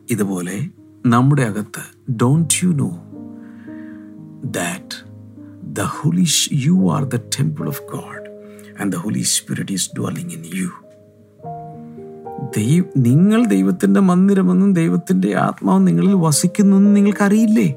ഇതുപോലെ 0.10 0.70
നമ്മുടെ 1.06 1.42
അകത്ത് 1.42 2.14
don't 2.14 2.66
you 2.66 2.70
know 2.70 2.92
that 4.46 5.08
the 5.64 5.80
holy 5.82 6.26
you 6.54 6.92
are 6.94 7.04
the 7.04 7.16
temple 7.16 7.68
of 7.68 7.82
God 7.82 8.30
and 8.82 8.94
the 8.94 8.96
Holy 8.96 9.22
Spirit 9.22 9.72
is 9.72 9.90
dwelling 10.00 10.34
in 10.34 10.44
you 10.54 10.70
ദൈവ 12.58 12.84
നിങ്ങൾ 12.98 13.46
ദൈവത്തിന്റെ 13.46 14.00
മന്ദിരമെന്നും 14.00 14.74
ദൈവത്തിന്റെ 14.74 15.36
ആത്മാവ് 15.36 15.88
നിങ്ങളിൽ 15.88 16.14
വസിക്കുന്നു 16.14 16.78
നിങ്ങൾക്കറിയില്ലേ? 16.78 17.76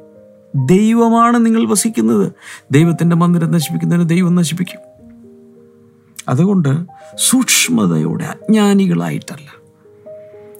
ദൈവമാണ് 0.56 1.46
നിങ്ങൾ 1.46 1.68
വസിക്കുന്നത്. 1.68 2.32
ദൈവത്തിന്റെ 2.70 3.16
മന്ദിരം 3.16 3.50
നശിപ്പിക്കുന്നതിന് 3.50 4.08
ദൈവം 4.08 4.34
നശിപ്പിക്കും. 4.34 4.87
അതുകൊണ്ട് 6.28 6.86
സൂക്ഷ്മതയോടെ 7.16 8.24
അജ്ഞാനികളായിട്ടല്ല. 8.24 9.58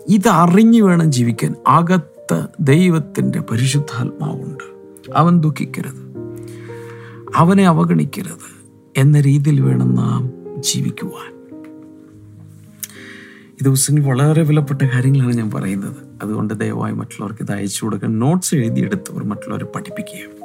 ഇത് 0.09 0.29
അറിഞ്ഞു 0.29 0.83
വേണം 0.83 1.13
ജീവിക്കാൻ. 1.13 1.55
അകത്ത് 1.67 2.47
ദൈവത്തിന്റെ 2.61 3.41
പരിശുദ്ധാത്മാവുണ്ട്. 3.41 4.65
അവൻ 5.15 5.41
ദുഃഖിക്കരുത്. 5.41 6.09
അവനെ 7.37 7.67
അവഗണിക്കരുത് 7.67 8.67
എന്ന 8.97 9.21
രീതിയിൽ 9.21 9.61
വേണം 9.61 9.95
നാം 9.95 10.33
ജീവിക്കുവാൻ. 10.59 11.39
ഈ 13.53 13.65
ദിവസങ്ങളിൽ 13.65 14.09
വളരെ 14.09 14.43
വിലപ്പെട്ട 14.43 14.83
കാര്യങ്ങളാണ് 14.83 15.35
ഞാൻ 15.35 15.51
പറയുന്നത്. 15.51 15.97
അതുകൊണ്ട് 16.23 16.55
ദയവായി 16.55 16.93
മറ്റുള്ളവർക്ക് 16.93 17.43
ഇത് 17.43 17.53
അയച്ചു 17.53 17.85
കൊടുക്കാൻ. 17.85 18.19
നോട്ട്സ് 18.19 18.55
എഴുതിയെടുത്തവർ 18.55 19.25
മറ്റുള്ളവരെ 19.25 19.65
പഠിപ്പിക്കുക 19.65 20.39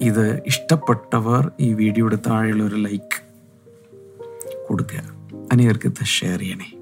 ഇത് 0.00 0.42
ഇഷ്ടപ്പെട്ടവർ 0.46 1.50
ഈ 1.60 1.72
വീഡിയോയുടെ 1.72 2.16
താഴെയുള്ള 2.16 2.64
ഒരു 2.64 2.74
ലൈക്ക് 2.74 3.22
കൊടുക്കുക. 4.66 5.02
അനേകർക്ക് 5.52 5.86
ഇത് 5.86 6.04
ഷെയർ 6.04 6.38
ചെയ്യണേ. 6.38 6.72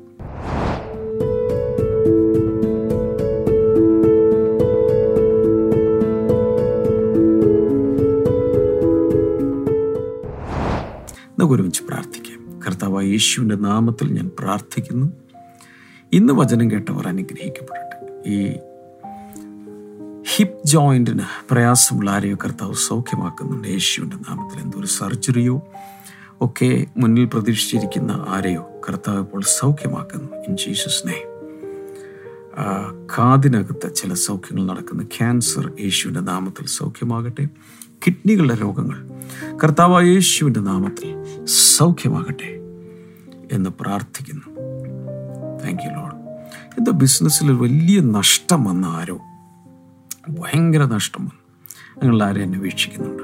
ഒരുമിച്ച് 11.52 11.82
പ്രാർത്ഥിക്കാം. 11.82 12.60
കർത്താവ് 12.66 13.04
യേശുവിന്റെ 13.04 13.54
നാമത്തിൽ 13.54 14.12
ഞാൻ 14.12 14.30
പ്രാർത്ഥിക്കുന്നു. 14.38 15.12
ഇന്ന് 16.12 16.32
വചനം 16.32 16.70
കേട്ടവർ 16.70 17.08
അനുഗ്രഹിക്കപ്പെടട്ടെ. 17.08 18.28
ഈ 18.30 18.56
ഹിപ്പ് 20.34 20.66
ജോയിന്റിന് 20.66 21.22
പ്രയാസമുള്ള 21.50 22.10
ആരെയോ 22.10 22.36
കർത്താവ് 22.44 22.74
സൗഖ്യമാക്കുന്നുണ്ട്. 22.74 23.68
യേശുവിന്റെ 23.68 24.16
നാമത്തിൽ 24.16 24.62
എന്തൊരു 24.62 24.86
സർജറിയോ 24.86 25.68
ഒക്കെ 26.40 26.86
മുന്നിൽ 26.96 27.24
പ്രതീക്ഷിച്ചിരിക്കുന്ന 27.24 28.26
ആരെയോ 28.28 28.68
കർത്താവ് 28.88 29.18
ഇപ്പോൾ 29.18 29.42
സൗഖ്യമാക്കുന്നു. 29.42 30.28
ഇൻ 30.48 30.56
ജീസസ് 30.56 31.08
നെയ്മ് 31.08 31.32
കാതിനകത്ത് 33.18 33.94
ചില 33.94 34.14
സൗഖ്യങ്ങൾ 34.14 34.74
നടക്കുന്ന. 34.74 35.02
ക്യാൻസർ 35.02 35.72
യേശുവിന്റെ 35.80 36.20
നാമത്തിൽ 36.20 36.66
സൗഖ്യമാകട്ടെ. 36.66 37.48
കിഡ്നികളുടെ 38.06 38.54
രോഗങ്ങൾ 38.54 39.08
കർത്താവ് 39.64 40.06
യേശുവിന്റെ 40.06 40.60
നാമത്തിൽ 40.60 41.44
സൗഖ്യമാകട്ടെ 41.44 42.50
എന്ന് 43.52 43.70
പ്രാർത്ഥിക്കുന്നു. 43.80 44.48
താങ്ക് 45.64 45.82
യു 45.84 45.90
ലോഡ് 45.90 46.14
എന്തോ 46.78 46.92
ബിസിനസ്സിൽ 46.92 47.52
വലിയ 47.52 48.00
നഷ്ടം 48.00 48.64
വന്ന 48.64 48.86
ആരോ 48.86 49.20
ഭയങ്കര 50.28 50.84
നഷ്ടം 50.84 51.24
വന്നു. 51.24 51.38
നിങ്ങൾ 52.02 52.22
ആരും 52.22 52.42
എന്നെ 52.42 52.58
വീക്ഷിക്കുന്നുണ്ട്. 52.58 53.22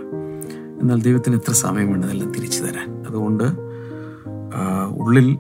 എന്നാൽ 0.80 1.02
ദൈവത്തിന് 1.02 1.34
എത്ര 1.34 1.52
സമയം 1.52 2.04
അതെല്ലാം 2.04 2.32
തിരിച്ചു 2.32 2.62
തരാൻ. 2.62 3.06
അതുകൊണ്ട് 3.06 3.44
ഉള്ളിൽ 4.96 5.38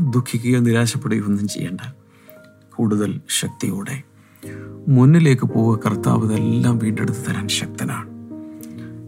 ദുഃഖിക്കുകയോ 0.00 0.60
നിരാശപ്പെടുകയോ 0.60 1.24
ഒന്നും 1.24 1.48
ചെയ്യേണ്ട. 1.48 1.80
കൂടുതൽ 2.76 3.20
ശക്തിയോടെ 3.40 4.02
മുന്നിലേക്ക് 4.88 5.42
പോവുക. 5.42 5.78
കർത്താവ് 5.86 6.24
ഇതെല്ലാം 6.24 6.78
വീണ്ടെടുത്ത് 6.78 7.30
തരാൻ 7.30 7.48
ശക്തനാണ്. 7.48 8.14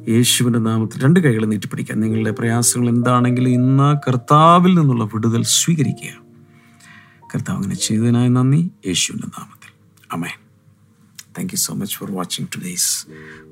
യേശുവിന്റെ 0.08 0.58
നാമത്തിൽ 0.58 1.04
രണ്ട് 1.04 1.20
കൈകൾ 1.20 1.46
നീട്ടിപ്പിടിക്കുക 1.46 1.94
നിങ്ങളുടെ 1.94 2.30
പ്രയാസങ്ങൾ 2.30 2.88
എന്താണെങ്കിലും 2.88 3.50
ഇന്ന് 3.50 3.96
കർത്താവിൽ 4.08 4.74
നിന്നുള്ള 4.74 5.04
വിടുതൽ 5.04 5.42
സ്വീകരിക്കുക. 5.42 6.14
കർത്താവ് 7.34 7.56
അങ്ങനെ 7.58 7.74
ചെയ്തതിനായി 7.74 8.28
നന്ദി. 8.28 8.70
യേശുവിന്റെ 8.86 9.26
നാമത്തിൽ. 9.26 9.70
അമേൻ 10.12 10.45
thank 11.38 11.52
you 11.52 11.56
so 11.56 11.74
much 11.74 11.96
for 11.96 12.12
watching 12.12 12.46
today's 12.56 13.06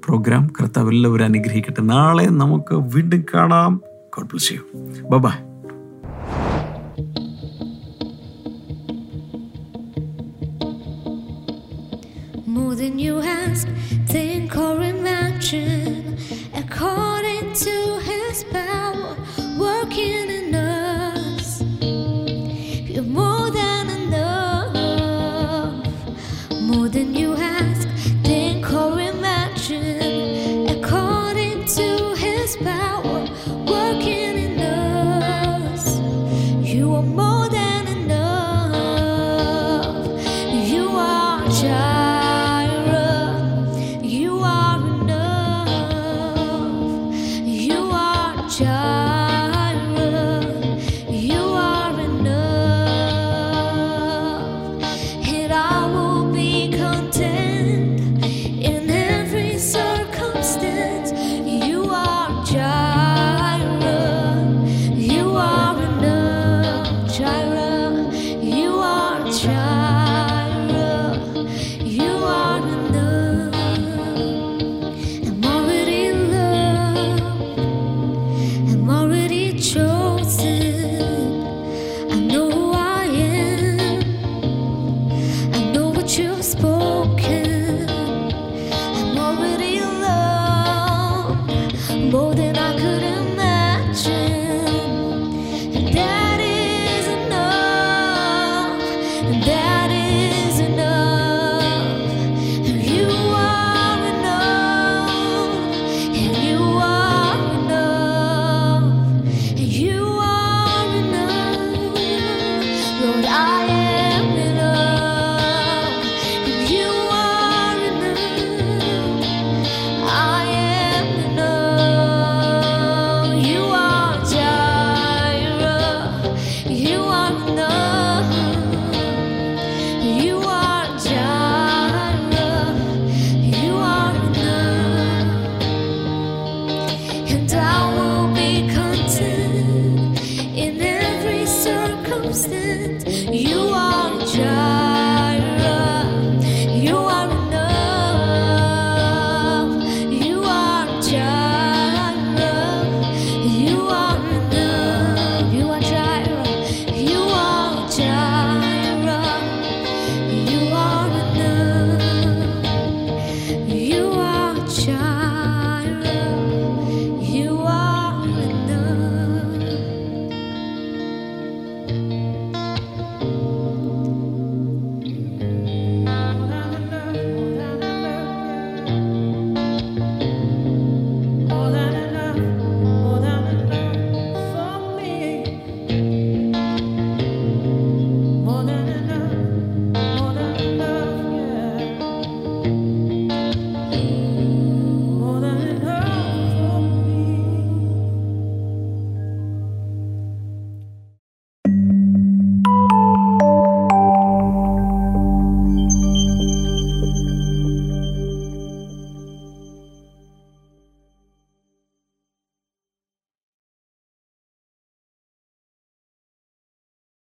programme 0.06 0.52
കർത്താവ് 0.60 0.88
എല്ലാവരും 0.88 1.24
അനുഗ്രഹിക്കട്ടെ. 1.24 1.82
നാളെ 1.82 2.24
നമുക്ക് 2.24 2.74
വീണ്ടും 2.74 3.24
കാണാം. 3.34 3.80
God 4.16 4.26
bless 4.26 4.52
you 4.52 4.60
by 5.18 5.53